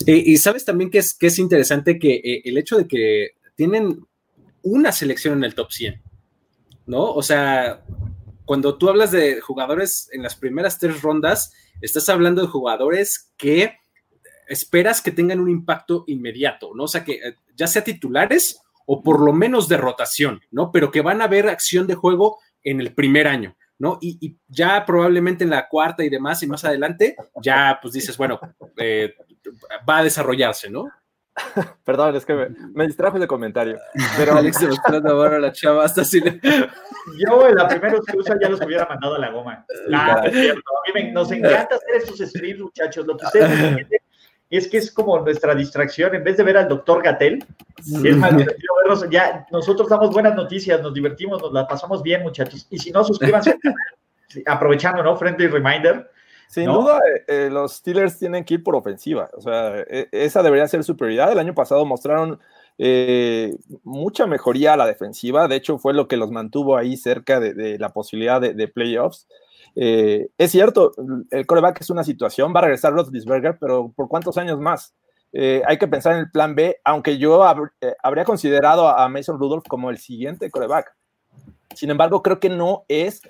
[0.04, 3.36] Y, y sabes también que es, que es interesante que eh, el hecho de que
[3.54, 4.06] tienen
[4.62, 6.02] una selección en el top 100,
[6.86, 7.12] ¿no?
[7.12, 7.84] O sea,
[8.44, 13.78] cuando tú hablas de jugadores en las primeras tres rondas, estás hablando de jugadores que
[14.48, 16.84] esperas que tengan un impacto inmediato, ¿no?
[16.84, 20.70] O sea, que eh, ya sea titulares o por lo menos de rotación, ¿no?
[20.70, 23.56] Pero que van a ver acción de juego en el primer año.
[23.78, 23.98] ¿No?
[24.00, 28.16] Y, y, ya probablemente en la cuarta y demás y más adelante, ya pues dices,
[28.16, 28.40] bueno,
[28.76, 29.14] eh,
[29.88, 30.88] va a desarrollarse, ¿no?
[31.84, 33.78] Perdón, es que me, me distrajo ese comentario.
[34.16, 36.20] Pero Alex se mostrando ahora a la chava hasta así.
[36.20, 36.40] Le...
[37.18, 39.64] Yo en la primera excusa ya los hubiera mandado a la goma.
[39.88, 40.60] Nah, es cierto.
[40.60, 43.06] A mí me, nos encanta hacer estos streams, muchachos.
[43.06, 43.86] Lo que ustedes
[44.50, 46.14] es que es como nuestra distracción.
[46.14, 47.44] En vez de ver al doctor Gatel,
[47.78, 49.10] es más divertido vernos.
[49.10, 52.66] Ya nosotros damos buenas noticias, nos divertimos, nos la pasamos bien, muchachos.
[52.70, 53.58] Y si no, suscríbanse.
[54.46, 55.16] aprovechando, ¿no?
[55.16, 56.10] Friendly reminder.
[56.48, 56.82] Sin ¿no?
[56.82, 59.30] duda, eh, los Steelers tienen que ir por ofensiva.
[59.32, 61.32] O sea, eh, esa debería ser su prioridad.
[61.32, 62.38] El año pasado mostraron
[62.78, 65.48] eh, mucha mejoría a la defensiva.
[65.48, 68.68] De hecho, fue lo que los mantuvo ahí cerca de, de la posibilidad de, de
[68.68, 69.26] playoffs.
[69.74, 70.92] Eh, es cierto,
[71.30, 74.94] el coreback es una situación, va a regresar Roethlisberger, pero ¿por cuántos años más?
[75.32, 77.44] Eh, hay que pensar en el plan B, aunque yo
[77.80, 80.94] eh, habría considerado a Mason Rudolph como el siguiente coreback.
[81.74, 83.20] Sin embargo, creo que no es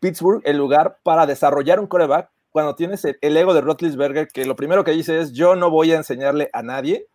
[0.00, 4.46] Pittsburgh el lugar para desarrollar un coreback cuando tienes el, el ego de Roethlisberger, que
[4.46, 7.06] lo primero que dice es, yo no voy a enseñarle a nadie,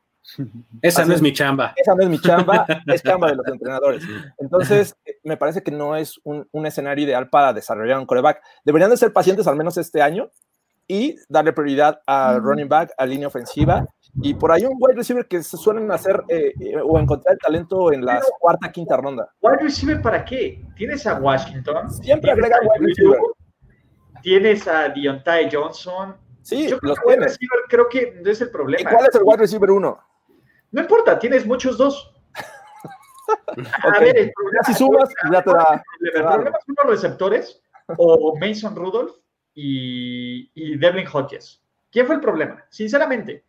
[0.81, 1.73] esa Así no es mi chamba.
[1.75, 4.03] Esa no es mi chamba, es chamba de los entrenadores.
[4.37, 8.41] Entonces, me parece que no es un, un, escenario ideal para desarrollar un coreback.
[8.63, 10.31] Deberían de ser pacientes al menos este año
[10.87, 15.25] y darle prioridad a running back, a línea ofensiva y por ahí un wide receiver
[15.25, 16.53] que se suelen hacer eh,
[16.83, 19.29] o encontrar el talento en la Pero, cuarta, quinta ronda.
[19.41, 20.61] ¿Wide receiver para qué?
[20.75, 21.89] Tienes a Washington.
[21.89, 23.19] Siempre agrega wide receiver.
[24.21, 26.17] Tienes a Deontay Johnson.
[26.41, 27.33] Sí, Yo creo los que wide tienes.
[27.33, 28.89] receiver creo que no es el ¿Y problema.
[28.89, 29.99] cuál es el wide receiver uno?
[30.71, 32.13] No importa, tienes muchos dos.
[33.83, 35.83] A ver, el problema, Si sumas, ya te da.
[36.13, 37.61] el problema son los receptores
[37.97, 39.15] o Mason Rudolph
[39.53, 41.61] y, y Devlin Hodges.
[41.91, 42.63] ¿Quién fue el problema?
[42.69, 43.45] Sinceramente.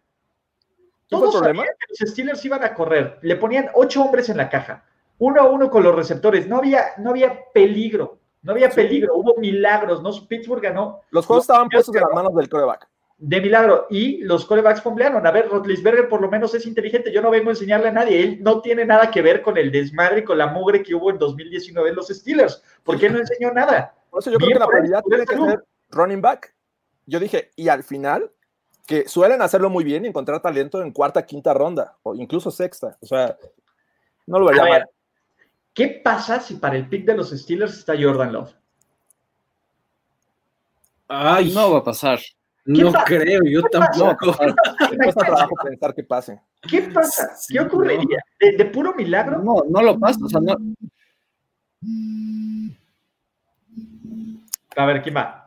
[1.08, 1.62] ¿Quién fue el Todos problema?
[1.62, 3.18] sabían que los Steelers iban a correr.
[3.22, 4.84] Le ponían ocho hombres en la caja.
[5.18, 6.48] Uno a uno con los receptores.
[6.48, 8.18] No había, no había peligro.
[8.42, 9.14] No había peligro.
[9.14, 10.02] Hubo milagros.
[10.02, 10.10] ¿no?
[10.26, 12.88] Pittsburgh ganó Los juegos estaban puestos en las manos del coreback.
[13.22, 13.86] De milagro.
[13.88, 15.24] Y los corebacks fomblearon.
[15.26, 17.12] A ver, Rotlisberger por lo menos es inteligente.
[17.12, 18.20] Yo no vengo a enseñarle a nadie.
[18.20, 21.08] Él no tiene nada que ver con el desmadre y con la mugre que hubo
[21.10, 22.62] en 2019 en los Steelers.
[22.82, 23.94] Porque él no enseñó nada.
[24.10, 26.52] Por eso yo Bien creo que la prioridad tiene que ser running back.
[27.06, 28.32] Yo dije, y al final,
[28.86, 32.98] que suelen hacerlo muy bien y encontrar talento en cuarta, quinta ronda, o incluso sexta.
[33.00, 33.36] O sea,
[34.26, 34.90] no lo vería A ver, mal.
[35.72, 38.52] ¿Qué pasa si para el pick de los Steelers está Jordan Love?
[41.06, 42.18] Ay, No va a pasar.
[42.64, 43.04] ¿Qué no pasa?
[43.06, 43.90] creo, yo ¿Qué pasa?
[44.16, 44.36] tampoco.
[44.90, 46.40] Me cuesta trabajo pensar que pase.
[46.68, 47.30] ¿Qué pasa?
[47.48, 48.18] ¿Qué ocurriría?
[48.38, 49.38] ¿De, de puro milagro?
[49.42, 50.20] No, no lo pasa.
[50.24, 50.56] O sea, no,
[54.76, 55.44] A ver, ¿quién va?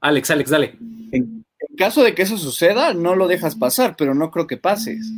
[0.00, 0.76] Alex, Alex, dale.
[1.12, 4.56] en, en caso de que eso suceda, no lo dejas pasar, pero no creo que
[4.56, 5.10] pases.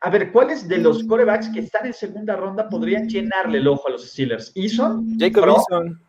[0.00, 3.88] A ver, ¿cuáles de los corebacks que están en segunda ronda podrían llenarle el ojo
[3.88, 4.52] a los Steelers?
[4.54, 5.16] ¿Eason?
[5.18, 6.02] Jacob Eason.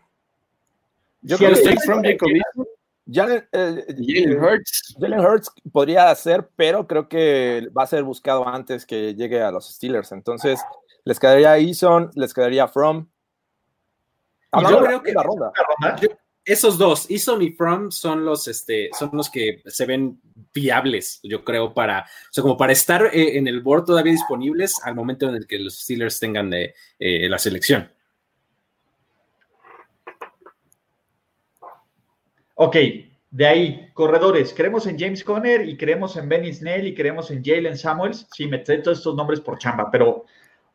[1.21, 2.65] Yo creo que Jacob Eason,
[3.07, 4.95] Jalen, eh, Jalen eh, Hurts.
[4.99, 9.51] Jalen Hurts podría ser, pero creo que va a ser buscado antes que llegue a
[9.51, 10.11] los Steelers.
[10.11, 10.59] Entonces,
[11.03, 13.07] les quedaría Eason, les quedaría From.
[14.51, 15.99] Hablando yo creo la que- segunda ronda.
[16.47, 20.21] Esos dos, Eason y From, son los, este, son los que se ven
[20.53, 24.75] viables, yo creo, para, o sea, como para estar eh, en el board todavía disponibles
[24.83, 27.91] al momento en el que los Steelers tengan eh, eh, la selección.
[32.55, 32.77] Ok,
[33.31, 34.53] de ahí, corredores.
[34.55, 38.27] Creemos en James Conner y creemos en Benny Snell y creemos en Jalen Samuels.
[38.33, 40.25] Sí, me todos estos nombres por chamba, pero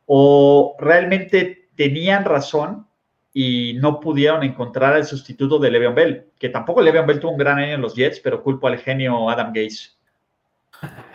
[0.05, 2.85] o realmente tenían razón
[3.33, 7.37] y no pudieron encontrar al sustituto de Le'Veon Bell, que tampoco Le'Veon Bell tuvo un
[7.37, 9.97] gran año en los Jets, pero culpo al genio Adam Gates.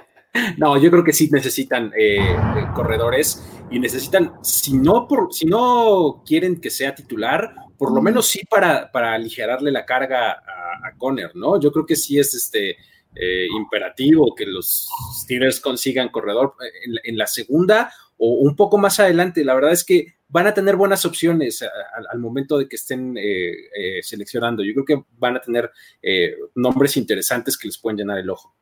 [0.58, 2.36] No, yo creo que sí necesitan eh,
[2.74, 8.26] corredores y necesitan, si no, por, si no quieren que sea titular, por lo menos
[8.28, 11.60] sí para, para aligerarle la carga a, a Conner, ¿no?
[11.60, 12.76] Yo creo que sí es este
[13.14, 16.54] eh, imperativo que los Steelers consigan corredor
[16.84, 19.44] en, la- en la segunda o un poco más adelante.
[19.44, 22.76] La verdad es que van a tener buenas opciones a- a- al momento de que
[22.76, 24.62] estén eh, eh, seleccionando.
[24.62, 25.70] Yo creo que van a tener
[26.02, 28.54] eh, nombres interesantes que les pueden llenar el ojo.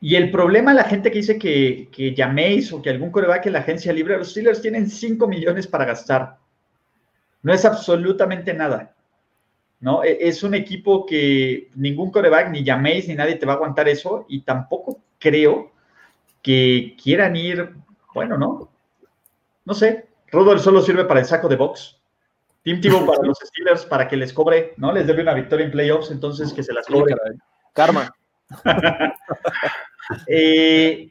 [0.00, 3.52] Y el problema, la gente que dice que, que llaméis o que algún coreback en
[3.54, 6.36] la agencia libre, los Steelers tienen 5 millones para gastar.
[7.42, 8.94] No es absolutamente nada.
[9.80, 10.04] ¿no?
[10.04, 13.88] E- Es un equipo que ningún coreback, ni llaméis, ni nadie te va a aguantar
[13.88, 14.26] eso.
[14.28, 15.72] Y tampoco creo
[16.42, 17.70] que quieran ir,
[18.14, 18.68] bueno, ¿no?
[19.64, 20.06] No sé.
[20.32, 21.96] Rudolph solo sirve para el saco de box.
[22.62, 24.92] Tim Tebow para los Steelers para que les cobre, ¿no?
[24.92, 27.14] Les debe una victoria en playoffs, entonces que se las cobre.
[27.72, 28.12] Karma.
[30.26, 31.10] Eh,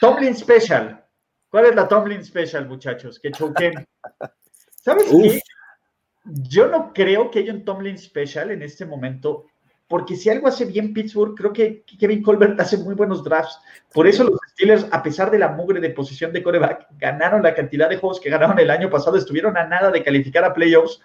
[0.00, 1.04] Tomlin Special.
[1.50, 3.18] ¿Cuál es la Tomlin Special, muchachos?
[3.18, 3.86] Que choquen.
[4.82, 5.22] ¿Sabes Uf.
[5.32, 5.40] qué?
[6.28, 9.46] Yo no creo que haya un Tomlin Special en este momento,
[9.88, 13.60] porque si algo hace bien Pittsburgh, creo que Kevin Colbert hace muy buenos drafts.
[13.92, 17.54] Por eso los Steelers, a pesar de la mugre de posición de coreback, ganaron la
[17.54, 21.00] cantidad de juegos que ganaron el año pasado, estuvieron a nada de calificar a playoffs,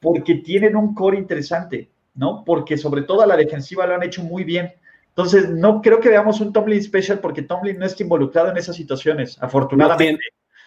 [0.00, 2.44] porque tienen un core interesante, ¿no?
[2.44, 4.74] Porque sobre todo a la defensiva lo han hecho muy bien.
[5.08, 8.76] Entonces, no creo que veamos un Tomlin special porque Tomlin no está involucrado en esas
[8.76, 10.04] situaciones, No afortunadamente.
[10.04, 10.18] tiene,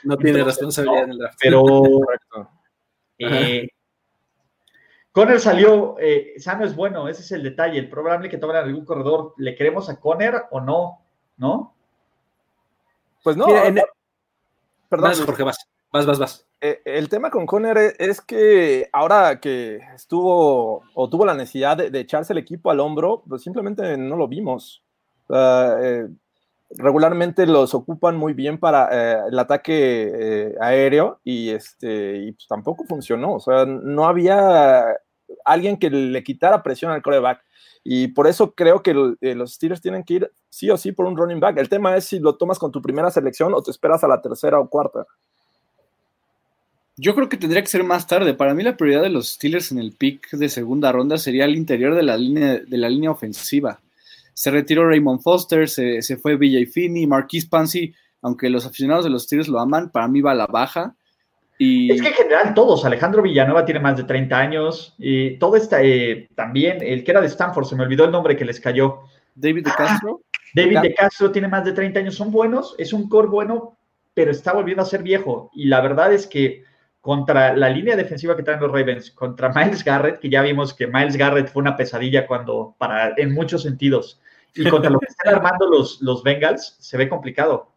[0.03, 1.37] no tiene Entonces, responsabilidad no, en el draft.
[1.39, 1.61] Pero
[2.05, 2.49] Correcto.
[3.19, 3.67] Eh,
[5.11, 7.79] Conner salió, eh, sano es bueno, ese es el detalle.
[7.79, 11.01] El probable que tomen algún corredor, ¿le queremos a Conner o no?
[11.37, 11.73] ¿No?
[13.23, 13.81] Pues no, Mira, en-
[14.89, 15.09] perdón.
[15.09, 15.57] vas, Jorge, vas.
[15.91, 16.47] Vas, vas, vas.
[16.61, 21.89] Eh, el tema con Conner es, que ahora que estuvo o tuvo la necesidad de,
[21.89, 24.83] de echarse el equipo al hombro, pues simplemente no lo vimos.
[25.29, 26.07] Eh,
[26.69, 32.47] regularmente los ocupan muy bien para eh, el ataque eh, aéreo y, este, y pues
[32.47, 33.33] tampoco funcionó.
[33.33, 34.85] O sea, no había
[35.45, 37.43] alguien que le quitara presión al coreback.
[37.83, 38.91] Y por eso creo que
[39.21, 41.57] eh, los Steelers tienen que ir sí o sí por un running back.
[41.57, 44.21] El tema es si lo tomas con tu primera selección o te esperas a la
[44.21, 45.05] tercera o cuarta.
[46.97, 48.33] Yo creo que tendría que ser más tarde.
[48.33, 51.55] Para mí la prioridad de los Steelers en el pick de segunda ronda sería el
[51.55, 53.79] interior de la línea, de la línea ofensiva.
[54.37, 59.09] Se retiró Raymond Foster, se, se fue BJ Finney, Marquise Pansy, aunque los aficionados de
[59.09, 60.95] los Steelers lo aman, para mí va a la baja.
[61.57, 65.55] Y Es que en general todos, Alejandro Villanueva tiene más de 30 años, y todo
[65.55, 68.59] está eh, también, el que era de Stanford, se me olvidó el nombre que les
[68.59, 68.99] cayó.
[69.33, 70.21] David de Castro,
[70.53, 73.75] David De Castro tiene más de 30 años, son buenos, es un core bueno,
[74.13, 75.49] pero está volviendo a ser viejo.
[75.55, 76.63] Y la verdad es que
[77.01, 80.85] contra la línea defensiva que traen los Ravens, contra Miles Garrett, que ya vimos que
[80.85, 84.19] Miles Garrett fue una pesadilla cuando, para, en muchos sentidos,
[84.57, 87.71] y contra lo que están armando los, los Bengals, se ve complicado.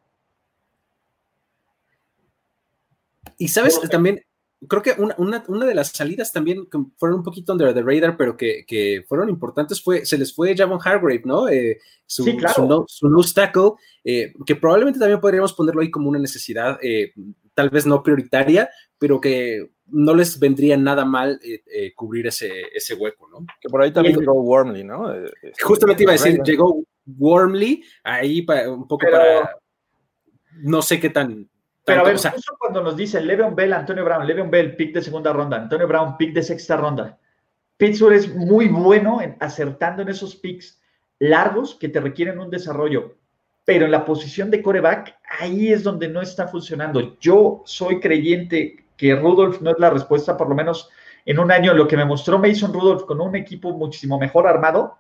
[3.39, 4.23] Y sabes, No también,
[4.69, 7.83] creo que una, una, una de las salidas también que fueron un poquito under the
[7.83, 11.49] radar, pero que, que fueron importantes fue, se les fue Javon Hargrave, ¿no?
[11.49, 12.55] Eh, su, Sí, claro.
[12.55, 13.73] su, no, su nose tackle,
[14.05, 17.13] eh, que probablemente también podríamos ponerlo ahí como una necesidad, eh,
[17.55, 18.69] tal vez no prioritaria,
[19.01, 23.45] pero que no les vendría nada mal eh, eh, cubrir ese, ese hueco, ¿no?
[23.61, 25.13] Que por ahí también Y- llegó Wormley, ¿no?
[25.13, 26.85] Eh, este, Justamente iba a decir, llegó
[27.19, 29.57] Warmly ahí para, un poco Pero- para,
[30.63, 31.49] no sé qué tan...
[31.85, 34.77] Pero a ver, o sea, justo cuando nos dicen Le'Veon Bell, Antonio Brown, Le'Veon Bell,
[34.77, 37.19] pick de segunda ronda, Antonio Brown, pick de sexta ronda.
[37.79, 40.79] Pittsburgh es muy bueno en acertando en esos picks
[41.19, 43.17] largos que te requieren un desarrollo.
[43.65, 47.17] Pero en la posición de coreback, ahí es donde no está funcionando.
[47.19, 50.91] Yo soy creyente que Rudolph no es la respuesta, por lo menos
[51.25, 51.73] en un año.
[51.73, 54.99] Lo que me mostró Mason Rudolph con un equipo muchísimo mejor armado,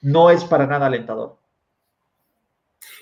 [0.00, 1.36] no es para nada alentador.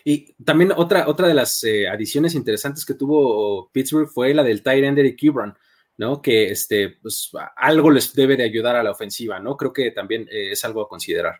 [0.02, 4.62] Y también otra, otra de las eh, adiciones interesantes que tuvo Pittsburgh fue la del
[4.62, 5.56] tight end Eric Ebron,
[5.98, 6.20] ¿no?
[6.20, 9.56] Que este, pues, algo les debe de ayudar a la ofensiva, ¿no?
[9.56, 11.36] Creo que también eh, es algo a considerar.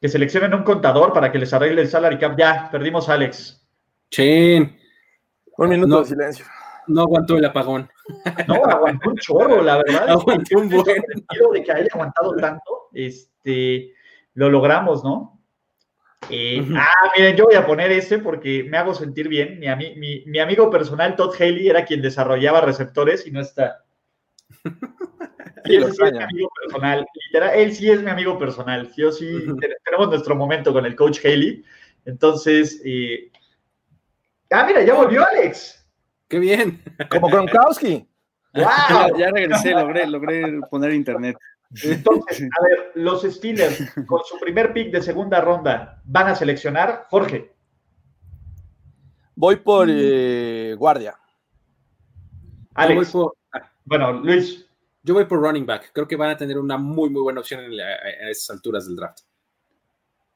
[0.00, 2.34] Que seleccionen un contador para que les arregle el salary cap.
[2.38, 3.62] Ya, perdimos a Alex.
[4.10, 4.76] Chen,
[5.58, 6.00] Un minuto No.
[6.00, 6.46] de silencio.
[6.86, 7.88] No aguantó el apagón.
[8.48, 10.08] No, aguantó un chorro, la verdad.
[10.08, 10.84] Aguantó un buen.
[10.84, 12.88] de que haya aguantado tanto.
[12.92, 13.92] Este,
[14.34, 15.38] lo logramos, ¿no?
[16.28, 16.64] Eh.
[16.76, 19.58] Ah, miren, yo voy a poner este porque me hago sentir bien.
[19.58, 23.84] Mi, ami- mi- mi amigo personal, Todd Haley, era quien desarrollaba receptores y no está.
[25.64, 27.06] Sí, ese sí es mi amigo personal.
[27.26, 28.90] Literal, él sí es mi amigo personal.
[28.94, 29.56] Sí o sí, Ujú.
[29.56, 31.64] te- tenemos nuestro momento con el coach Haley.
[32.04, 33.30] Entonces, eh,
[34.50, 35.79] ah, mira, ya volvió Alex.
[36.30, 36.82] ¡Qué bien!
[37.10, 38.08] Como Gronkowski.
[38.54, 39.18] ya, ¡Wow!
[39.18, 41.36] ya regresé, logré, logré poner internet.
[41.82, 47.06] Entonces, a ver, los Steelers con su primer pick de segunda ronda van a seleccionar
[47.10, 47.52] Jorge.
[49.34, 51.16] Voy por eh, guardia.
[52.74, 53.10] Voy, Alex.
[53.10, 54.66] por, ah, Bueno, Luis.
[55.02, 55.90] yo voy por running back.
[55.92, 58.86] Creo que van a tener una muy, muy buena opción en la- a esas alturas
[58.86, 59.20] del draft.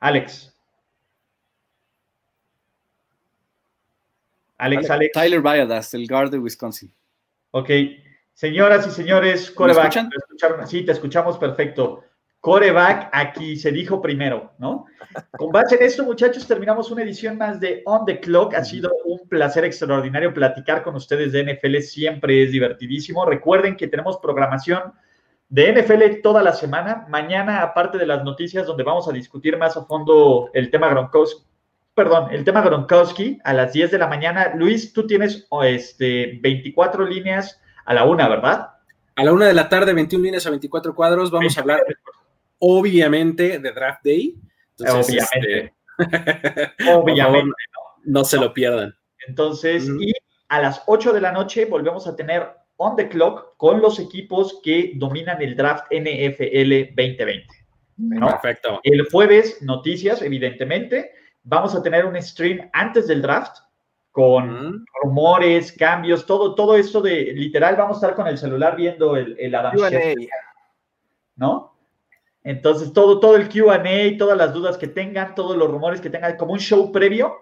[0.00, 0.53] Alex.
[4.64, 5.12] Alex, Alex.
[5.12, 6.92] Tyler Viadas, el guard de Wisconsin.
[7.50, 7.70] Ok.
[8.32, 9.84] Señoras y señores, ¿Me coreback.
[9.84, 10.08] escuchan?
[10.08, 10.66] ¿me escucharon?
[10.66, 12.02] Sí, te escuchamos perfecto.
[12.40, 14.84] Coreback, aquí se dijo primero, ¿no?
[15.38, 18.54] Con base en esto, muchachos, terminamos una edición más de On the Clock.
[18.54, 21.78] Ha sido un placer extraordinario platicar con ustedes de NFL.
[21.80, 23.24] Siempre es divertidísimo.
[23.24, 24.92] Recuerden que tenemos programación
[25.48, 27.06] de NFL toda la semana.
[27.08, 31.44] Mañana, aparte de las noticias, donde vamos a discutir más a fondo el tema Gronkowski,
[31.94, 34.52] perdón, el tema Gronkowski a las 10 de la mañana.
[34.54, 38.70] Luis, tú tienes oh, este, 24 líneas a la una, ¿verdad?
[39.16, 41.80] A la una de la tarde, 21 líneas a 24 cuadros, vamos a hablar
[42.58, 44.34] obviamente de Draft Day.
[44.78, 45.72] Entonces, Obviamente.
[45.98, 47.22] este, Obviamente.
[47.22, 47.54] favor,
[48.04, 48.94] no se lo pierdan.
[49.28, 50.02] Entonces, Mm.
[50.02, 50.12] y
[50.48, 54.60] a las 8 de la noche volvemos a tener On the Clock con los equipos
[54.64, 57.46] que dominan el draft NFL 2020.
[57.96, 58.26] ¿no?
[58.28, 58.80] Perfecto.
[58.82, 61.12] El jueves, noticias, evidentemente.
[61.44, 63.58] Vamos a tener un stream antes del draft
[64.10, 64.84] con Mm.
[65.02, 67.76] rumores, cambios, todo, todo esto de literal.
[67.76, 70.28] Vamos a estar con el celular viendo el, el Adam Schefter.
[71.36, 71.74] ¿no?
[72.42, 73.82] Entonces, todo, todo el QA,
[74.18, 77.34] todas las dudas que tengan, todos los rumores que tengan, como un show previo.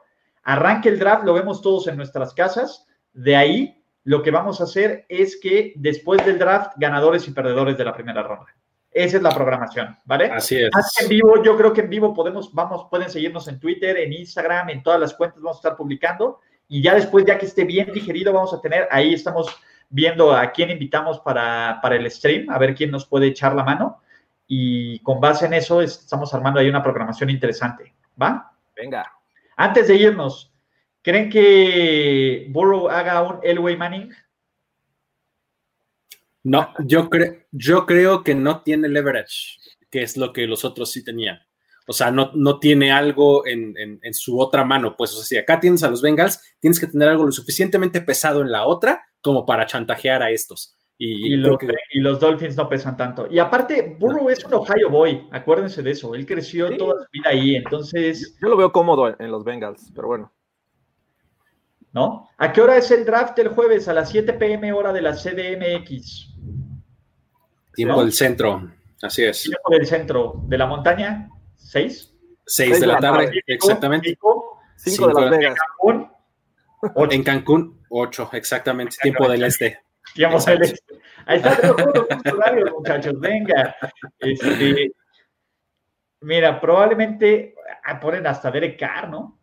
[0.44, 2.86] Arranque el draft, lo vemos todos en nuestras casas.
[3.12, 7.76] De ahí, lo que vamos a hacer es que después del draft, ganadores y perdedores
[7.76, 8.46] de la primera ronda.
[8.92, 10.26] Esa es la programación, ¿vale?
[10.26, 10.70] Así es.
[10.74, 13.96] Más que en vivo, yo creo que en vivo podemos, vamos, pueden seguirnos en Twitter,
[13.96, 16.40] en Instagram, en todas las cuentas vamos a estar publicando.
[16.68, 19.48] Y ya después, ya que esté bien digerido, vamos a tener, ahí estamos
[19.88, 23.64] viendo a quién invitamos para, para el stream, a ver quién nos puede echar la
[23.64, 24.02] mano.
[24.46, 28.52] Y con base en eso, estamos armando ahí una programación interesante, ¿va?
[28.76, 29.10] Venga.
[29.56, 30.52] Antes de irnos,
[31.00, 34.10] ¿creen que Burrow haga un Elway Manning?
[36.44, 39.58] No, yo, cre- yo creo que no tiene leverage,
[39.90, 41.38] que es lo que los otros sí tenían.
[41.86, 44.94] O sea, no, no tiene algo en, en- en su otra mano.
[44.96, 48.00] Pues, o sea, si acá tienes a los Bengals, tienes que tener algo lo suficientemente
[48.00, 50.76] pesado en la otra como para chantajear a estos.
[50.98, 53.26] Y, los, que y los Dolphins no pesan tanto.
[53.28, 56.14] Y aparte, Burrow es un Ohio Boy, acuérdense de eso.
[56.14, 56.76] Él creció Sí.
[56.76, 60.32] toda su vida ahí, entonces, Yo lo veo cómodo en- en los Bengals, pero bueno.
[61.92, 62.28] ¿No?
[62.38, 63.88] ¿A qué hora es el draft el jueves?
[63.88, 66.34] A las 7 pm hora de la CDMX.
[67.74, 68.02] tiempo ¿no?
[68.02, 68.70] del centro.
[69.02, 69.42] Así es.
[69.42, 72.12] Tiempo del centro de la montaña, 6.
[72.46, 74.08] Seis de la tarde, exactamente.
[74.10, 75.54] Cinco de Cinco Las Vegas.
[75.54, 76.12] Cancún,
[76.94, 77.12] ocho.
[77.12, 78.96] En Cancún, ocho, exactamente.
[79.02, 79.80] Tiempo del este.
[80.14, 80.80] Tiempo del este.
[81.26, 81.94] Ahí está todos
[82.56, 83.18] los muchachos.
[83.20, 83.76] Venga.
[84.18, 84.92] Este,
[86.20, 89.38] mira, probablemente ah, ponen hasta Derek Carr, ¿no?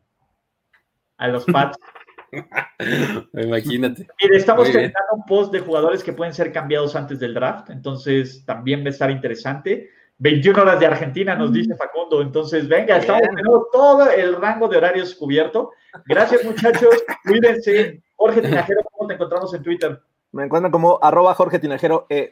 [1.18, 1.78] A los Pats.
[3.34, 4.08] Imagínate.
[4.22, 8.46] Mire, estamos generando un post de jugadores que pueden ser cambiados antes del draft, entonces
[8.46, 9.90] también va a estar interesante.
[10.20, 12.22] 21 horas de Argentina, nos dice Facundo.
[12.22, 15.72] Entonces, venga, estamos tenemos todo el rango de horarios cubierto.
[16.06, 17.04] Gracias, muchachos.
[17.24, 18.02] Cuídense.
[18.16, 20.02] Jorge Tinajero, ¿cómo te encontramos en Twitter?
[20.34, 22.06] Me encuentran como arroba Jorge Tinajero.
[22.10, 22.32] E.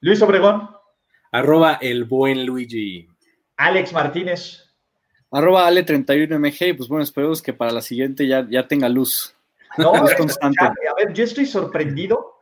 [0.00, 0.68] Luis Obregón,
[1.32, 3.08] Arroba el buen Luigi.
[3.56, 4.65] Alex Martínez.
[5.30, 9.34] Arroba Ale31MG, y pues bueno, esperemos que para la siguiente ya, ya tenga luz.
[9.76, 10.64] No, Es es constante.
[10.64, 12.34] A ver, yo estoy sorprendido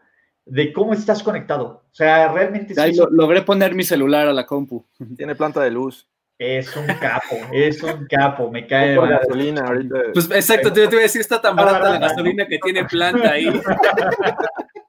[0.44, 1.64] de cómo estás conectado.
[1.90, 4.84] O sea, realmente lo- logré poner mi celular a la compu.
[5.16, 6.06] Tiene planta de luz.
[6.38, 9.94] es un capo, es un capo, me cae Por gasolina ahorita.
[10.12, 13.30] Pues exacto, te, te iba a decir, está tan barata la gasolina que tiene planta
[13.32, 13.46] ahí.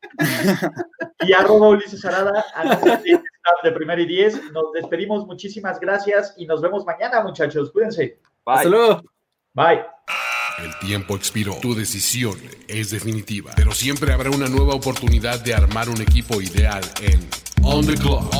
[1.22, 2.44] y arroba Ulises Arada,
[3.04, 3.20] de
[3.64, 4.40] de Primera y Diez.
[4.52, 7.72] Nos despedimos, muchísimas gracias y nos vemos mañana, muchachos.
[7.72, 8.20] Cuídense.
[8.46, 8.56] Bye.
[8.56, 9.04] Hasta luego.
[9.54, 9.84] Bye.
[10.60, 11.56] El tiempo expiró.
[11.62, 12.38] Tu decisión
[12.68, 13.52] es definitiva.
[13.56, 17.28] Pero siempre habrá una nueva oportunidad de armar un equipo ideal en
[17.62, 18.34] On the Clock.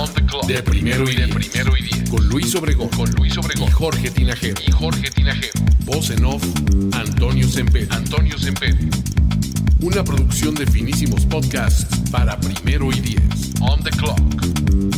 [0.48, 1.34] De primero y diez.
[1.34, 2.10] primero y diez.
[2.10, 2.90] Con Luis Obregón.
[2.90, 3.68] Con Luis Obregón.
[3.68, 4.62] Y Jorge Tinajero.
[4.66, 5.54] Y Jorge Tinajero.
[5.84, 6.44] Voz en off.
[6.94, 7.88] Antonio Semper.
[7.92, 8.76] Antonio Semper.
[9.86, 13.54] Una producción de finísimos podcasts para primero y diez.
[13.62, 14.95] On the Clock.